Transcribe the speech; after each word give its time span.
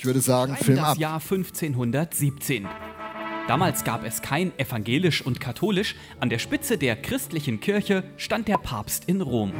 Ich 0.00 0.06
würde 0.06 0.22
sagen, 0.22 0.56
Film 0.56 0.78
das 0.78 0.92
ab. 0.92 0.96
Jahr 0.96 1.20
1517. 1.20 2.66
Damals 3.48 3.82
gab 3.82 4.04
es 4.04 4.22
kein 4.22 4.56
evangelisch 4.58 5.22
und 5.22 5.40
katholisch. 5.40 5.96
An 6.20 6.30
der 6.30 6.38
Spitze 6.38 6.78
der 6.78 6.94
christlichen 6.94 7.60
Kirche 7.60 8.04
stand 8.16 8.46
der 8.46 8.58
Papst 8.58 9.06
in 9.06 9.20
Rom. 9.20 9.52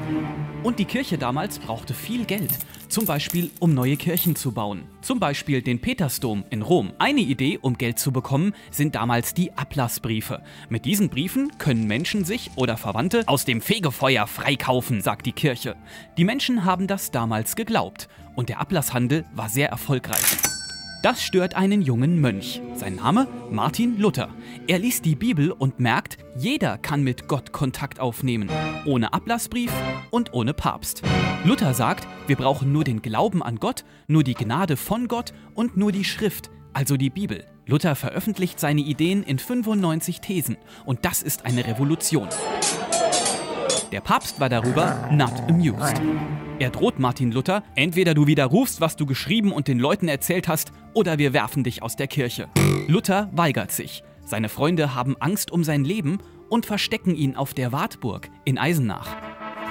Und 0.62 0.78
die 0.78 0.84
Kirche 0.84 1.18
damals 1.18 1.58
brauchte 1.58 1.92
viel 1.92 2.24
Geld. 2.24 2.50
Zum 2.88 3.06
Beispiel, 3.06 3.50
um 3.58 3.74
neue 3.74 3.96
Kirchen 3.96 4.36
zu 4.36 4.52
bauen. 4.52 4.84
Zum 5.00 5.18
Beispiel 5.18 5.62
den 5.62 5.80
Petersdom 5.80 6.44
in 6.50 6.62
Rom. 6.62 6.92
Eine 6.98 7.20
Idee, 7.20 7.58
um 7.60 7.78
Geld 7.78 7.98
zu 7.98 8.12
bekommen, 8.12 8.54
sind 8.70 8.94
damals 8.94 9.34
die 9.34 9.52
Ablassbriefe. 9.52 10.42
Mit 10.68 10.84
diesen 10.84 11.08
Briefen 11.08 11.56
können 11.58 11.86
Menschen 11.86 12.24
sich 12.24 12.50
oder 12.56 12.76
Verwandte 12.76 13.24
aus 13.26 13.44
dem 13.44 13.60
Fegefeuer 13.60 14.26
freikaufen, 14.26 15.00
sagt 15.00 15.26
die 15.26 15.32
Kirche. 15.32 15.76
Die 16.16 16.24
Menschen 16.24 16.64
haben 16.64 16.86
das 16.86 17.10
damals 17.10 17.56
geglaubt. 17.56 18.08
Und 18.36 18.48
der 18.48 18.60
Ablasshandel 18.60 19.24
war 19.34 19.48
sehr 19.48 19.68
erfolgreich. 19.68 20.24
Das 21.02 21.22
stört 21.22 21.54
einen 21.54 21.80
jungen 21.80 22.20
Mönch. 22.20 22.60
Sein 22.74 22.96
Name? 22.96 23.26
Martin 23.50 23.98
Luther. 23.98 24.28
Er 24.66 24.78
liest 24.78 25.06
die 25.06 25.14
Bibel 25.14 25.50
und 25.50 25.80
merkt, 25.80 26.18
jeder 26.36 26.76
kann 26.76 27.02
mit 27.02 27.26
Gott 27.26 27.52
Kontakt 27.52 28.00
aufnehmen. 28.00 28.50
Ohne 28.84 29.14
Ablassbrief 29.14 29.72
und 30.10 30.34
ohne 30.34 30.52
Papst. 30.52 31.02
Luther 31.44 31.72
sagt, 31.72 32.06
wir 32.26 32.36
brauchen 32.36 32.72
nur 32.72 32.84
den 32.84 33.00
Glauben 33.00 33.42
an 33.42 33.56
Gott, 33.56 33.84
nur 34.08 34.24
die 34.24 34.34
Gnade 34.34 34.76
von 34.76 35.08
Gott 35.08 35.32
und 35.54 35.74
nur 35.74 35.90
die 35.90 36.04
Schrift, 36.04 36.50
also 36.74 36.98
die 36.98 37.10
Bibel. 37.10 37.46
Luther 37.64 37.94
veröffentlicht 37.94 38.60
seine 38.60 38.82
Ideen 38.82 39.22
in 39.22 39.38
95 39.38 40.20
Thesen 40.20 40.58
und 40.84 41.06
das 41.06 41.22
ist 41.22 41.46
eine 41.46 41.66
Revolution. 41.66 42.28
Der 43.90 44.02
Papst 44.02 44.38
war 44.38 44.50
darüber 44.50 45.08
not 45.10 45.32
amused. 45.48 46.00
Er 46.60 46.68
droht 46.68 46.98
Martin 46.98 47.32
Luther, 47.32 47.64
entweder 47.74 48.12
du 48.12 48.26
widerrufst, 48.26 48.82
was 48.82 48.94
du 48.94 49.06
geschrieben 49.06 49.50
und 49.50 49.66
den 49.66 49.78
Leuten 49.78 50.08
erzählt 50.08 50.46
hast, 50.46 50.72
oder 50.92 51.16
wir 51.16 51.32
werfen 51.32 51.64
dich 51.64 51.82
aus 51.82 51.96
der 51.96 52.06
Kirche. 52.06 52.50
Luther 52.86 53.30
weigert 53.32 53.72
sich. 53.72 54.04
Seine 54.26 54.50
Freunde 54.50 54.94
haben 54.94 55.16
Angst 55.20 55.50
um 55.50 55.64
sein 55.64 55.86
Leben 55.86 56.18
und 56.50 56.66
verstecken 56.66 57.14
ihn 57.14 57.34
auf 57.34 57.54
der 57.54 57.72
Wartburg 57.72 58.28
in 58.44 58.58
Eisenach. 58.58 59.16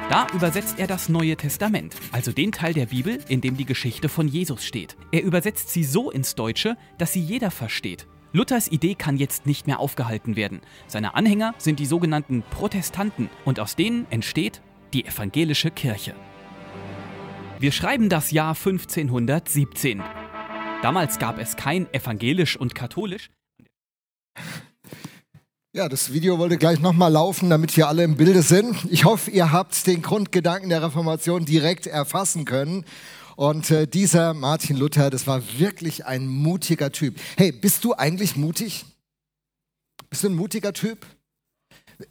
Da 0.09 0.25
übersetzt 0.33 0.80
er 0.80 0.88
das 0.88 1.09
Neue 1.09 1.38
Testament, 1.38 1.95
also 2.11 2.31
den 2.31 2.52
Teil 2.52 2.73
der 2.73 2.88
Bibel, 2.88 3.19
in 3.27 3.42
dem 3.42 3.55
die 3.55 3.66
Geschichte 3.66 4.09
von 4.09 4.27
Jesus 4.27 4.66
steht. 4.66 4.97
Er 5.11 5.21
übersetzt 5.21 5.69
sie 5.69 5.83
so 5.83 6.09
ins 6.09 6.33
Deutsche, 6.33 6.75
dass 6.97 7.14
sie 7.14 7.21
jeder 7.21 7.52
versteht. 7.52 8.08
Luthers 8.33 8.67
Idee 8.67 8.95
kann 8.95 9.16
jetzt 9.16 9.45
nicht 9.45 9.67
mehr 9.67 9.80
aufgehalten 9.80 10.36
werden. 10.36 10.61
Seine 10.88 11.14
Anhänger 11.14 11.53
sind 11.59 11.80
die 11.80 11.86
sogenannten 11.86 12.42
Protestanten 12.49 13.30
und 13.45 13.59
aus 13.59 13.75
denen 13.75 14.08
entsteht 14.09 14.64
die 14.92 15.05
evangelische 15.05 15.69
Kirche. 15.69 16.16
Wir 17.59 17.73
schreiben 17.73 18.07
das 18.07 18.31
Jahr 18.31 18.55
1517. 18.55 20.02
Damals 20.81 21.19
gab 21.19 21.39
es 21.39 21.57
kein 21.57 21.93
evangelisch 21.93 22.55
und 22.55 22.73
katholisch. 22.73 23.29
Ja, 25.73 25.89
das 25.89 26.13
Video 26.13 26.39
wollte 26.39 26.57
gleich 26.57 26.80
nochmal 26.80 27.11
laufen, 27.11 27.49
damit 27.49 27.75
wir 27.75 27.89
alle 27.89 28.05
im 28.05 28.15
Bilde 28.15 28.43
sind. 28.43 28.77
Ich 28.89 29.03
hoffe, 29.03 29.30
ihr 29.31 29.52
habt 29.52 29.85
den 29.87 30.02
Grundgedanken 30.02 30.69
der 30.69 30.83
Reformation 30.83 31.43
direkt 31.43 31.85
erfassen 31.85 32.45
können. 32.45 32.85
Und 33.35 33.69
äh, 33.71 33.87
dieser 33.87 34.33
Martin 34.33 34.77
Luther, 34.77 35.09
das 35.09 35.27
war 35.27 35.41
wirklich 35.57 36.05
ein 36.05 36.27
mutiger 36.27 36.93
Typ. 36.93 37.19
Hey, 37.35 37.52
bist 37.52 37.83
du 37.83 37.93
eigentlich 37.93 38.37
mutig? 38.37 38.85
Bist 40.09 40.23
du 40.23 40.30
ein 40.30 40.35
mutiger 40.35 40.71
Typ? 40.71 41.05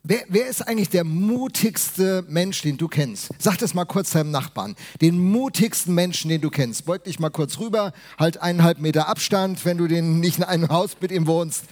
Wer, 0.03 0.25
wer 0.29 0.47
ist 0.49 0.61
eigentlich 0.69 0.91
der 0.91 1.05
mutigste 1.05 2.23
Mensch, 2.29 2.61
den 2.61 2.77
du 2.77 2.89
kennst? 2.89 3.31
Sag 3.39 3.57
das 3.57 3.73
mal 3.73 3.87
kurz 3.87 4.11
deinem 4.11 4.31
Nachbarn. 4.31 4.77
Den 5.01 5.19
mutigsten 5.19 5.95
Menschen, 5.95 6.29
den 6.29 6.43
du 6.43 6.51
kennst. 6.51 6.85
Beug 6.85 7.05
dich 7.05 7.19
mal 7.19 7.31
kurz 7.31 7.59
rüber, 7.59 7.95
halt 8.19 8.37
eineinhalb 8.43 8.81
Meter 8.81 9.09
Abstand, 9.09 9.65
wenn 9.65 9.79
du 9.79 9.87
den 9.87 10.21
nicht 10.21 10.39
in 10.39 10.45
einem 10.45 10.69
Haus 10.69 10.99
mit 11.01 11.11
ihm 11.11 11.27
wohnst. 11.27 11.65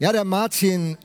Ja, 0.00 0.10
der 0.10 0.24
Martin, 0.24 0.98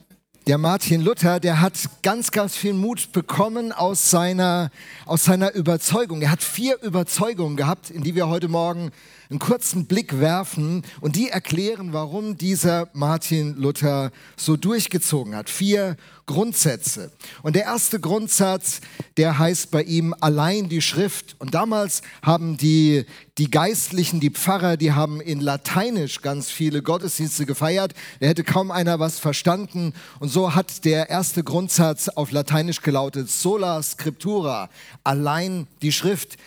der 0.48 0.58
Martin 0.58 1.02
Luther, 1.02 1.40
der 1.40 1.62
hat 1.62 1.74
ganz, 2.02 2.32
ganz 2.32 2.56
viel 2.56 2.74
Mut 2.74 3.12
bekommen 3.12 3.72
aus 3.72 4.10
seiner, 4.10 4.72
aus 5.06 5.26
seiner 5.26 5.54
Überzeugung. 5.54 6.24
Er 6.24 6.32
hat 6.32 6.42
vier 6.42 6.82
Überzeugungen 6.82 7.56
gehabt, 7.56 7.92
in 7.92 8.02
die 8.02 8.16
wir 8.16 8.28
heute 8.30 8.48
Morgen 8.48 8.92
einen 9.30 9.40
kurzen 9.40 9.86
Blick 9.86 10.20
werfen 10.20 10.84
und 11.02 11.16
die 11.16 11.30
erklären, 11.30 11.94
warum 11.94 12.38
dieser 12.38 12.90
Martin 12.94 13.56
Luther 13.56 14.12
so 14.36 14.56
durchgezogen 14.56 15.36
hat. 15.36 15.50
Vier 15.50 15.98
Grundsätze. 16.28 17.12
Und 17.42 17.56
der 17.56 17.64
erste 17.64 18.00
Grundsatz, 18.00 18.82
der 19.16 19.40
heißt 19.40 19.72
bei 19.72 19.82
ihm 19.84 20.14
allein 20.20 20.68
die 20.68 20.82
Schrift. 20.82 21.38
Und 21.40 21.54
damals 21.54 22.02
haben 22.22 22.58
die, 22.58 23.06
die 23.38 23.50
Geistlichen, 23.50 24.20
die 24.20 24.30
Pfarrer, 24.30 24.76
die 24.76 24.92
haben 24.92 25.22
in 25.22 25.40
Lateinisch 25.40 26.22
ganz 26.22 26.50
viele 26.50 26.82
Gottesdienste 26.82 27.46
gefeiert. 27.46 27.94
Da 28.20 28.28
hätte 28.28 28.44
kaum 28.44 28.72
einer 28.72 29.00
was 29.00 29.20
verstanden. 29.20 29.94
Und 30.20 30.28
so 30.28 30.54
hat 30.54 30.84
der 30.84 31.10
erste 31.10 31.46
Grundsatz 31.46 32.10
auf 32.10 32.32
Lateinisch 32.32 32.82
gelautet, 32.82 33.30
sola 33.30 33.82
scriptura, 33.82 34.70
allein 35.06 35.66
die 35.82 35.94
Schrift. 35.94 36.38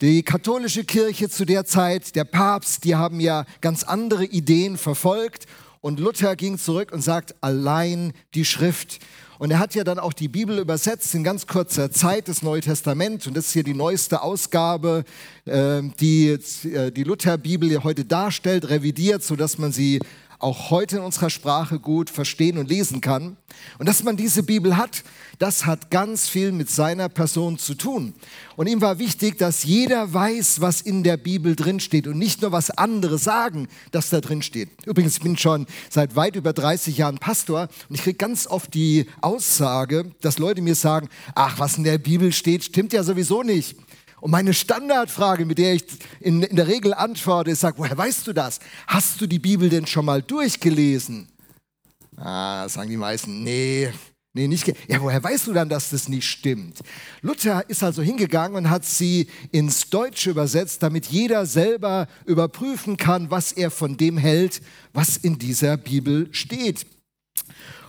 Die 0.00 0.22
katholische 0.22 0.84
Kirche 0.84 1.28
zu 1.28 1.44
der 1.44 1.66
Zeit, 1.66 2.16
der 2.16 2.24
Papst, 2.24 2.84
die 2.84 2.96
haben 2.96 3.20
ja 3.20 3.44
ganz 3.60 3.82
andere 3.82 4.24
Ideen 4.24 4.78
verfolgt. 4.78 5.44
Und 5.82 6.00
Luther 6.00 6.36
ging 6.36 6.56
zurück 6.56 6.90
und 6.90 7.02
sagt, 7.02 7.34
allein 7.42 8.14
die 8.34 8.46
Schrift. 8.46 8.98
Und 9.38 9.50
er 9.50 9.58
hat 9.58 9.74
ja 9.74 9.84
dann 9.84 9.98
auch 9.98 10.14
die 10.14 10.28
Bibel 10.28 10.58
übersetzt 10.58 11.14
in 11.14 11.22
ganz 11.22 11.46
kurzer 11.46 11.90
Zeit, 11.90 12.28
das 12.28 12.40
Neue 12.40 12.62
Testament. 12.62 13.26
Und 13.26 13.36
das 13.36 13.48
ist 13.48 13.52
hier 13.52 13.62
die 13.62 13.74
neueste 13.74 14.22
Ausgabe, 14.22 15.04
äh, 15.44 15.82
die 16.00 16.28
äh, 16.28 16.90
die 16.90 17.04
Lutherbibel 17.04 17.84
heute 17.84 18.06
darstellt, 18.06 18.70
revidiert, 18.70 19.22
sodass 19.22 19.58
man 19.58 19.70
sie 19.70 20.00
auch 20.40 20.70
heute 20.70 20.96
in 20.96 21.02
unserer 21.02 21.30
Sprache 21.30 21.78
gut 21.78 22.10
verstehen 22.10 22.58
und 22.58 22.68
lesen 22.68 23.00
kann. 23.00 23.36
Und 23.78 23.86
dass 23.86 24.02
man 24.02 24.16
diese 24.16 24.42
Bibel 24.42 24.76
hat, 24.76 25.04
das 25.38 25.66
hat 25.66 25.90
ganz 25.90 26.28
viel 26.28 26.50
mit 26.52 26.70
seiner 26.70 27.08
Person 27.08 27.58
zu 27.58 27.74
tun. 27.74 28.14
Und 28.56 28.66
ihm 28.66 28.80
war 28.80 28.98
wichtig, 28.98 29.38
dass 29.38 29.64
jeder 29.64 30.12
weiß, 30.12 30.60
was 30.60 30.80
in 30.80 31.02
der 31.02 31.16
Bibel 31.16 31.56
drinsteht 31.56 32.06
und 32.06 32.18
nicht 32.18 32.42
nur, 32.42 32.52
was 32.52 32.70
andere 32.70 33.18
sagen, 33.18 33.68
dass 33.90 34.10
da 34.10 34.20
drin 34.20 34.42
steht. 34.42 34.70
Übrigens, 34.86 35.14
ich 35.14 35.22
bin 35.22 35.36
schon 35.36 35.66
seit 35.90 36.16
weit 36.16 36.36
über 36.36 36.52
30 36.52 36.96
Jahren 36.96 37.18
Pastor 37.18 37.68
und 37.88 37.94
ich 37.94 38.02
kriege 38.02 38.16
ganz 38.16 38.46
oft 38.46 38.72
die 38.74 39.06
Aussage, 39.20 40.10
dass 40.22 40.38
Leute 40.38 40.62
mir 40.62 40.74
sagen, 40.74 41.08
ach, 41.34 41.58
was 41.58 41.76
in 41.76 41.84
der 41.84 41.98
Bibel 41.98 42.32
steht, 42.32 42.64
stimmt 42.64 42.92
ja 42.92 43.02
sowieso 43.02 43.42
nicht. 43.42 43.76
Und 44.20 44.30
meine 44.30 44.52
Standardfrage, 44.52 45.44
mit 45.44 45.58
der 45.58 45.74
ich 45.74 45.84
in, 46.20 46.42
in 46.42 46.56
der 46.56 46.66
Regel 46.66 46.94
antworte, 46.94 47.50
ist, 47.50 47.60
sag, 47.60 47.78
woher 47.78 47.96
weißt 47.96 48.26
du 48.26 48.32
das? 48.32 48.60
Hast 48.86 49.20
du 49.20 49.26
die 49.26 49.38
Bibel 49.38 49.68
denn 49.68 49.86
schon 49.86 50.04
mal 50.04 50.22
durchgelesen? 50.22 51.28
Ah, 52.16 52.68
sagen 52.68 52.90
die 52.90 52.98
meisten, 52.98 53.42
nee, 53.42 53.90
nee, 54.34 54.46
nicht. 54.46 54.68
Ja, 54.88 55.00
woher 55.00 55.22
weißt 55.22 55.46
du 55.46 55.54
dann, 55.54 55.70
dass 55.70 55.88
das 55.88 56.08
nicht 56.08 56.26
stimmt? 56.26 56.80
Luther 57.22 57.64
ist 57.70 57.82
also 57.82 58.02
hingegangen 58.02 58.58
und 58.58 58.68
hat 58.68 58.84
sie 58.84 59.28
ins 59.52 59.88
Deutsche 59.88 60.30
übersetzt, 60.30 60.82
damit 60.82 61.06
jeder 61.06 61.46
selber 61.46 62.08
überprüfen 62.26 62.98
kann, 62.98 63.30
was 63.30 63.52
er 63.52 63.70
von 63.70 63.96
dem 63.96 64.18
hält, 64.18 64.60
was 64.92 65.16
in 65.16 65.38
dieser 65.38 65.78
Bibel 65.78 66.28
steht. 66.32 66.86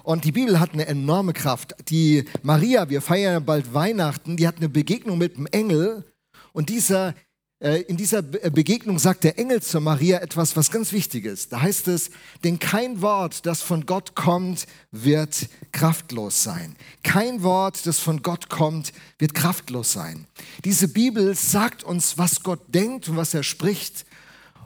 Und 0.04 0.24
die 0.24 0.32
Bibel 0.32 0.60
hat 0.60 0.74
eine 0.74 0.88
enorme 0.88 1.34
Kraft. 1.34 1.76
Die 1.90 2.24
Maria, 2.42 2.90
wir 2.90 3.02
feiern 3.02 3.46
bald 3.46 3.74
Weihnachten, 3.74 4.38
die 4.38 4.48
hat 4.48 4.58
eine 4.58 4.70
Begegnung 4.70 5.18
mit 5.18 5.38
dem 5.38 5.46
Engel 5.48 6.06
und 6.54 6.70
dieser, 6.70 7.16
äh, 7.60 7.82
in 7.82 7.98
dieser 7.98 8.22
Begegnung 8.22 9.00
sagt 9.00 9.24
der 9.24 9.38
Engel 9.38 9.62
zur 9.62 9.82
Maria 9.82 10.20
etwas, 10.20 10.56
was 10.56 10.72
ganz 10.72 10.92
wichtig 10.92 11.26
ist. 11.26 11.54
Da 11.54 11.62
heißt 11.62 11.88
es, 11.88 12.10
denn 12.44 12.60
kein 12.60 13.02
Wort, 13.02 13.46
das 13.46 13.62
von 13.62 13.86
Gott 13.86 14.16
kommt, 14.16 14.68
wird 14.92 15.48
kraftlos 15.72 16.44
sein. 16.44 16.76
Kein 17.04 17.44
Wort, 17.44 17.86
das 17.86 18.00
von 18.00 18.22
Gott 18.22 18.50
kommt, 18.50 18.94
wird 19.20 19.34
kraftlos 19.34 19.94
sein. 19.94 20.28
Diese 20.66 20.88
Bibel 20.88 21.36
sagt 21.36 21.84
uns, 21.84 22.18
was 22.18 22.44
Gott 22.44 22.62
denkt 22.68 23.08
und 23.10 23.18
was 23.18 23.34
er 23.34 23.44
spricht. 23.44 24.06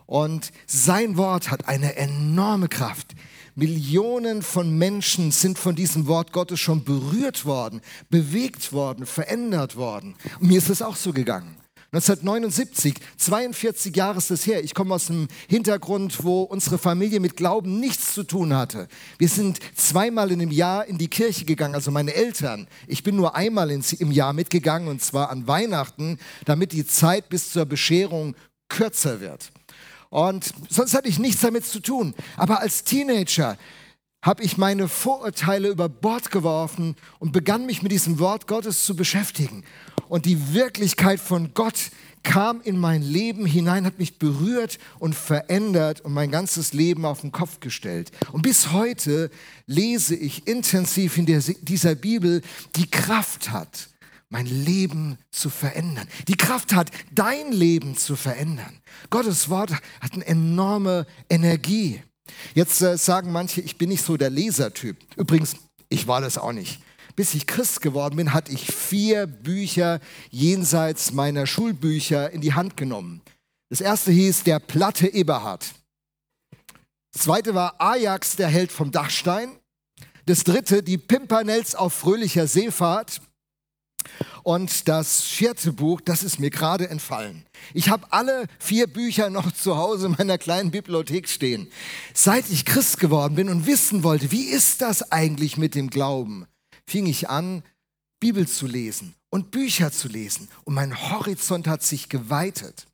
Und 0.06 0.52
sein 0.68 1.18
Wort 1.18 1.52
hat 1.52 1.68
eine 1.68 1.96
enorme 1.96 2.70
Kraft. 2.70 3.16
Millionen 3.56 4.42
von 4.42 4.78
Menschen 4.78 5.32
sind 5.32 5.58
von 5.58 5.76
diesem 5.76 6.08
Wort 6.08 6.34
Gottes 6.34 6.60
schon 6.60 6.84
berührt 6.84 7.46
worden, 7.46 7.82
bewegt 8.10 8.74
worden, 8.74 9.06
verändert 9.06 9.78
worden. 9.78 10.16
Und 10.40 10.50
mir 10.50 10.58
ist 10.58 10.70
es 10.70 10.82
auch 10.82 10.98
so 10.98 11.14
gegangen. 11.14 11.56
1979, 11.92 12.96
42 13.18 13.96
Jahre 13.96 14.18
ist 14.18 14.32
es 14.32 14.46
her. 14.46 14.64
Ich 14.64 14.74
komme 14.74 14.96
aus 14.96 15.10
einem 15.10 15.28
Hintergrund, 15.48 16.24
wo 16.24 16.42
unsere 16.42 16.78
Familie 16.78 17.20
mit 17.20 17.38
Glauben 17.38 17.80
nichts 17.80 18.14
zu 18.14 18.24
tun 18.24 18.54
hatte. 18.54 18.88
Wir 19.18 19.30
sind 19.30 19.60
zweimal 19.76 20.32
in 20.32 20.42
einem 20.42 20.52
Jahr 20.52 20.86
in 20.86 20.98
die 20.98 21.08
Kirche 21.08 21.46
gegangen, 21.46 21.76
also 21.76 21.92
meine 21.92 22.14
Eltern. 22.14 22.68
Ich 22.88 23.04
bin 23.04 23.16
nur 23.16 23.36
einmal 23.36 23.72
im 23.72 24.12
Jahr 24.12 24.34
mitgegangen 24.34 24.90
und 24.90 25.02
zwar 25.02 25.30
an 25.30 25.48
Weihnachten, 25.48 26.18
damit 26.44 26.74
die 26.74 26.86
Zeit 26.86 27.30
bis 27.30 27.52
zur 27.52 27.66
Bescherung 27.66 28.36
kürzer 28.68 29.22
wird. 29.22 29.52
Und 30.10 30.54
sonst 30.70 30.94
hatte 30.94 31.08
ich 31.08 31.20
nichts 31.20 31.42
damit 31.42 31.66
zu 31.66 31.80
tun. 31.80 32.14
Aber 32.36 32.62
als 32.62 32.84
Teenager 32.84 33.58
habe 34.22 34.44
ich 34.44 34.58
meine 34.58 34.88
Vorurteile 34.88 35.70
über 35.70 35.88
Bord 35.88 36.32
geworfen 36.32 36.96
und 37.20 37.32
begann 37.32 37.66
mich 37.68 37.84
mit 37.84 37.92
diesem 37.92 38.18
Wort 38.18 38.48
Gottes 38.48 38.84
zu 38.84 38.96
beschäftigen. 38.96 39.64
Und 40.08 40.26
die 40.26 40.54
Wirklichkeit 40.54 41.20
von 41.20 41.54
Gott 41.54 41.92
kam 42.26 42.60
in 42.62 42.78
mein 42.78 43.02
Leben 43.02 43.46
hinein, 43.46 43.86
hat 43.86 44.00
mich 44.00 44.18
berührt 44.18 44.80
und 45.00 45.16
verändert 45.16 46.02
und 46.02 46.12
mein 46.12 46.32
ganzes 46.32 46.74
Leben 46.74 47.06
auf 47.06 47.22
den 47.22 47.32
Kopf 47.32 47.60
gestellt. 47.60 48.12
Und 48.32 48.42
bis 48.42 48.72
heute 48.72 49.30
lese 49.68 50.16
ich 50.16 50.48
intensiv 50.48 51.18
in 51.18 51.28
der, 51.28 51.40
dieser 51.62 51.96
Bibel, 51.96 52.42
die 52.76 52.90
Kraft 52.90 53.52
hat, 53.52 53.90
mein 54.30 54.48
Leben 54.48 55.18
zu 55.30 55.50
verändern. 55.50 56.08
Die 56.28 56.36
Kraft 56.36 56.74
hat, 56.74 56.90
dein 57.14 57.52
Leben 57.52 57.96
zu 57.96 58.16
verändern. 58.16 58.82
Gottes 59.12 59.50
Wort 59.50 59.72
hat 59.72 60.14
eine 60.14 60.26
enorme 60.26 61.06
Energie. 61.30 62.02
Jetzt 62.56 62.82
äh, 62.82 62.98
sagen 62.98 63.32
manche, 63.32 63.62
ich 63.62 63.78
bin 63.78 63.90
nicht 63.90 64.04
so 64.04 64.18
der 64.18 64.32
Lesertyp. 64.32 64.98
Übrigens, 65.16 65.56
ich 65.90 66.08
war 66.08 66.22
das 66.22 66.40
auch 66.40 66.54
nicht. 66.54 66.82
Bis 67.16 67.34
ich 67.34 67.48
Christ 67.48 67.82
geworden 67.82 68.18
bin, 68.18 68.34
hatte 68.34 68.52
ich 68.52 68.66
vier 68.66 69.26
Bücher 69.26 70.00
jenseits 70.32 71.14
meiner 71.14 71.48
Schulbücher 71.48 72.32
in 72.32 72.42
die 72.42 72.54
Hand 72.54 72.76
genommen. 72.76 73.22
Das 73.70 73.82
erste 73.82 74.12
hieß 74.12 74.44
Der 74.44 74.60
Platte 74.60 75.08
Eberhard. 75.08 75.74
Das 77.14 77.24
zweite 77.24 77.56
war 77.56 77.80
Ajax, 77.80 78.36
der 78.36 78.50
Held 78.50 78.72
vom 78.72 78.92
Dachstein. 78.92 79.58
Das 80.26 80.44
dritte, 80.44 80.84
die 80.84 80.98
Pimpernels 80.98 81.76
auf 81.76 81.94
fröhlicher 81.94 82.48
Seefahrt. 82.48 83.22
Und 84.44 84.88
das 84.88 85.22
vierte 85.22 85.74
Buch, 85.74 86.02
das 86.02 86.22
ist 86.22 86.40
mir 86.40 86.50
gerade 86.50 86.90
entfallen. 86.90 87.46
Ich 87.74 87.90
habe 87.90 88.06
alle 88.12 88.46
vier 88.60 88.88
Bücher 88.88 89.30
noch 89.30 89.52
zu 89.52 89.78
Hause 89.78 90.08
in 90.08 90.16
meiner 90.18 90.38
kleinen 90.38 90.72
Bibliothek 90.72 91.28
stehen. 91.28 91.72
Seit 92.14 92.50
ich 92.50 92.66
Christ 92.66 93.00
geworden 93.00 93.36
bin 93.36 93.50
und 93.50 93.66
wissen 93.66 94.04
wollte, 94.04 94.32
wie 94.32 94.44
ist 94.44 94.82
das 94.82 95.12
eigentlich 95.12 95.58
mit 95.58 95.74
dem 95.74 95.90
Glauben, 95.90 96.46
fing 96.88 97.06
ich 97.06 97.30
an, 97.30 97.64
Bibel 98.20 98.48
zu 98.48 98.68
lesen 98.68 99.16
und 99.30 99.52
Bücher 99.52 99.92
zu 99.92 100.08
lesen. 100.08 100.48
Und 100.64 100.74
mein 100.74 101.10
Horizont 101.12 101.68
hat 101.68 101.84
sich 101.84 102.10
geweitet. 102.10 102.88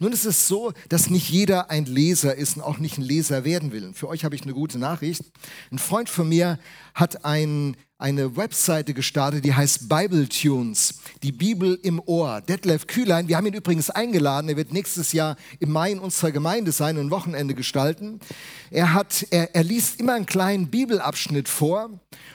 Nun 0.00 0.12
ist 0.12 0.24
es 0.24 0.48
so, 0.48 0.72
dass 0.88 1.08
nicht 1.08 1.30
jeder 1.30 1.70
ein 1.70 1.84
Leser 1.84 2.34
ist 2.34 2.56
und 2.56 2.62
auch 2.62 2.78
nicht 2.78 2.98
ein 2.98 3.02
Leser 3.02 3.44
werden 3.44 3.70
will. 3.70 3.84
Und 3.84 3.96
für 3.96 4.08
euch 4.08 4.24
habe 4.24 4.34
ich 4.34 4.42
eine 4.42 4.54
gute 4.54 4.78
Nachricht. 4.78 5.22
Ein 5.70 5.78
Freund 5.78 6.08
von 6.08 6.28
mir 6.28 6.58
hat 6.94 7.24
ein 7.24 7.76
eine 8.02 8.36
Webseite 8.36 8.94
gestartet, 8.94 9.44
die 9.44 9.54
heißt 9.54 9.88
Bible 9.88 10.28
Tunes, 10.28 10.94
die 11.22 11.30
Bibel 11.30 11.78
im 11.84 12.02
Ohr. 12.04 12.40
Detlef 12.40 12.88
Kühlein, 12.88 13.28
wir 13.28 13.36
haben 13.36 13.46
ihn 13.46 13.54
übrigens 13.54 13.90
eingeladen, 13.90 14.48
er 14.48 14.56
wird 14.56 14.72
nächstes 14.72 15.12
Jahr 15.12 15.36
im 15.60 15.70
Mai 15.70 15.92
in 15.92 16.00
unserer 16.00 16.32
Gemeinde 16.32 16.72
sein 16.72 16.98
und 16.98 17.06
ein 17.06 17.10
Wochenende 17.12 17.54
gestalten. 17.54 18.18
Er, 18.72 18.92
hat, 18.92 19.24
er, 19.30 19.54
er 19.54 19.62
liest 19.62 20.00
immer 20.00 20.14
einen 20.14 20.26
kleinen 20.26 20.68
Bibelabschnitt 20.68 21.48
vor 21.48 21.90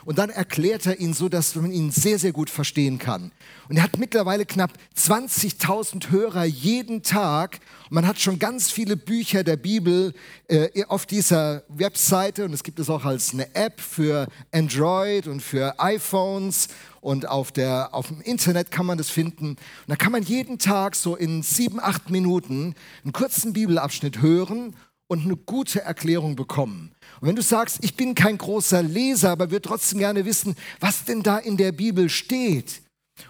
und 0.05 0.17
dann 0.17 0.29
erklärt 0.29 0.85
er 0.85 1.01
ihn 1.01 1.13
so, 1.13 1.27
dass 1.27 1.55
man 1.55 1.71
ihn 1.71 1.91
sehr, 1.91 2.17
sehr 2.17 2.31
gut 2.31 2.49
verstehen 2.49 2.97
kann. 2.97 3.33
Und 3.67 3.75
er 3.75 3.83
hat 3.83 3.97
mittlerweile 3.97 4.45
knapp 4.45 4.71
20.000 4.95 6.11
Hörer 6.11 6.45
jeden 6.45 7.03
Tag. 7.03 7.59
Und 7.89 7.95
man 7.95 8.07
hat 8.07 8.19
schon 8.19 8.39
ganz 8.39 8.71
viele 8.71 8.95
Bücher 8.95 9.43
der 9.43 9.57
Bibel 9.57 10.13
äh, 10.47 10.85
auf 10.85 11.05
dieser 11.05 11.63
Webseite 11.67 12.45
und 12.45 12.53
es 12.53 12.63
gibt 12.63 12.79
es 12.79 12.89
auch 12.89 13.03
als 13.03 13.33
eine 13.33 13.53
App 13.53 13.81
für 13.81 14.27
Android 14.51 15.27
und 15.27 15.41
für 15.41 15.79
iPhones 15.79 16.69
und 17.01 17.27
auf, 17.27 17.51
der, 17.51 17.93
auf 17.93 18.07
dem 18.07 18.21
Internet 18.21 18.71
kann 18.71 18.85
man 18.85 18.97
das 18.97 19.09
finden. 19.09 19.49
Und 19.49 19.57
da 19.87 19.95
kann 19.95 20.11
man 20.11 20.23
jeden 20.23 20.59
Tag 20.59 20.95
so 20.95 21.15
in 21.15 21.43
sieben, 21.43 21.79
acht 21.79 22.09
Minuten 22.09 22.75
einen 23.03 23.13
kurzen 23.13 23.53
Bibelabschnitt 23.53 24.21
hören 24.21 24.75
und 25.07 25.23
eine 25.23 25.37
gute 25.37 25.81
Erklärung 25.81 26.35
bekommen. 26.35 26.91
Und 27.21 27.29
wenn 27.29 27.35
du 27.35 27.41
sagst, 27.41 27.79
ich 27.81 27.95
bin 27.95 28.13
kein 28.13 28.37
großer 28.37 28.83
Leser, 28.83 29.31
aber 29.31 29.51
würde 29.51 29.69
trotzdem 29.69 29.99
gerne 29.99 30.25
wissen, 30.25 30.55
was 30.79 31.05
denn 31.05 31.23
da 31.23 31.37
in 31.37 31.57
der 31.57 31.71
Bibel 31.71 32.09
steht, 32.09 32.81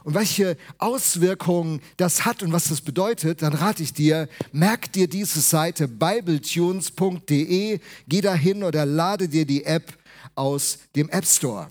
und 0.03 0.13
welche 0.15 0.57
Auswirkungen 0.77 1.81
das 1.97 2.25
hat 2.25 2.43
und 2.43 2.51
was 2.51 2.67
das 2.69 2.81
bedeutet, 2.81 3.41
dann 3.41 3.53
rate 3.53 3.83
ich 3.83 3.93
dir, 3.93 4.27
merk 4.51 4.91
dir 4.91 5.07
diese 5.07 5.39
Seite 5.41 5.87
bibletunes.de, 5.87 7.79
geh 8.07 8.21
dahin 8.21 8.63
oder 8.63 8.85
lade 8.85 9.29
dir 9.29 9.45
die 9.45 9.63
App 9.63 9.97
aus 10.37 10.79
dem 10.95 11.09
App 11.09 11.25
Store. 11.25 11.67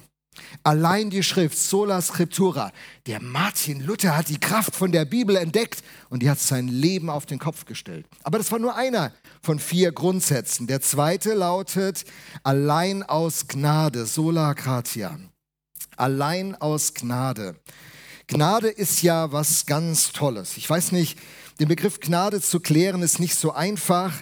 Allein 0.62 1.10
die 1.10 1.22
Schrift 1.22 1.56
Sola 1.58 2.00
Scriptura. 2.02 2.72
Der 3.06 3.22
Martin 3.22 3.80
Luther 3.80 4.16
hat 4.16 4.28
die 4.28 4.40
Kraft 4.40 4.74
von 4.74 4.92
der 4.92 5.04
Bibel 5.04 5.36
entdeckt 5.36 5.82
und 6.10 6.22
die 6.22 6.30
hat 6.30 6.38
sein 6.38 6.68
Leben 6.68 7.08
auf 7.08 7.26
den 7.26 7.38
Kopf 7.38 7.64
gestellt. 7.64 8.06
Aber 8.22 8.38
das 8.38 8.52
war 8.52 8.58
nur 8.58 8.74
einer 8.74 9.12
von 9.42 9.58
vier 9.58 9.92
Grundsätzen. 9.92 10.66
Der 10.66 10.80
zweite 10.80 11.34
lautet 11.34 12.04
allein 12.42 13.02
aus 13.02 13.48
Gnade, 13.48 14.06
sola 14.06 14.52
gratia. 14.52 15.18
Allein 15.96 16.54
aus 16.54 16.94
Gnade. 16.94 17.56
Gnade 18.26 18.68
ist 18.68 19.02
ja 19.02 19.32
was 19.32 19.66
ganz 19.66 20.12
Tolles. 20.12 20.56
Ich 20.56 20.68
weiß 20.68 20.92
nicht, 20.92 21.18
den 21.60 21.68
Begriff 21.68 22.00
Gnade 22.00 22.40
zu 22.40 22.60
klären 22.60 23.02
ist 23.02 23.20
nicht 23.20 23.36
so 23.36 23.52
einfach. 23.52 24.12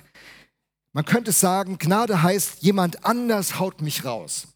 Man 0.94 1.04
könnte 1.04 1.32
sagen, 1.32 1.76
Gnade 1.78 2.22
heißt, 2.22 2.62
jemand 2.62 3.04
anders 3.04 3.58
haut 3.58 3.82
mich 3.82 4.04
raus. 4.04 4.46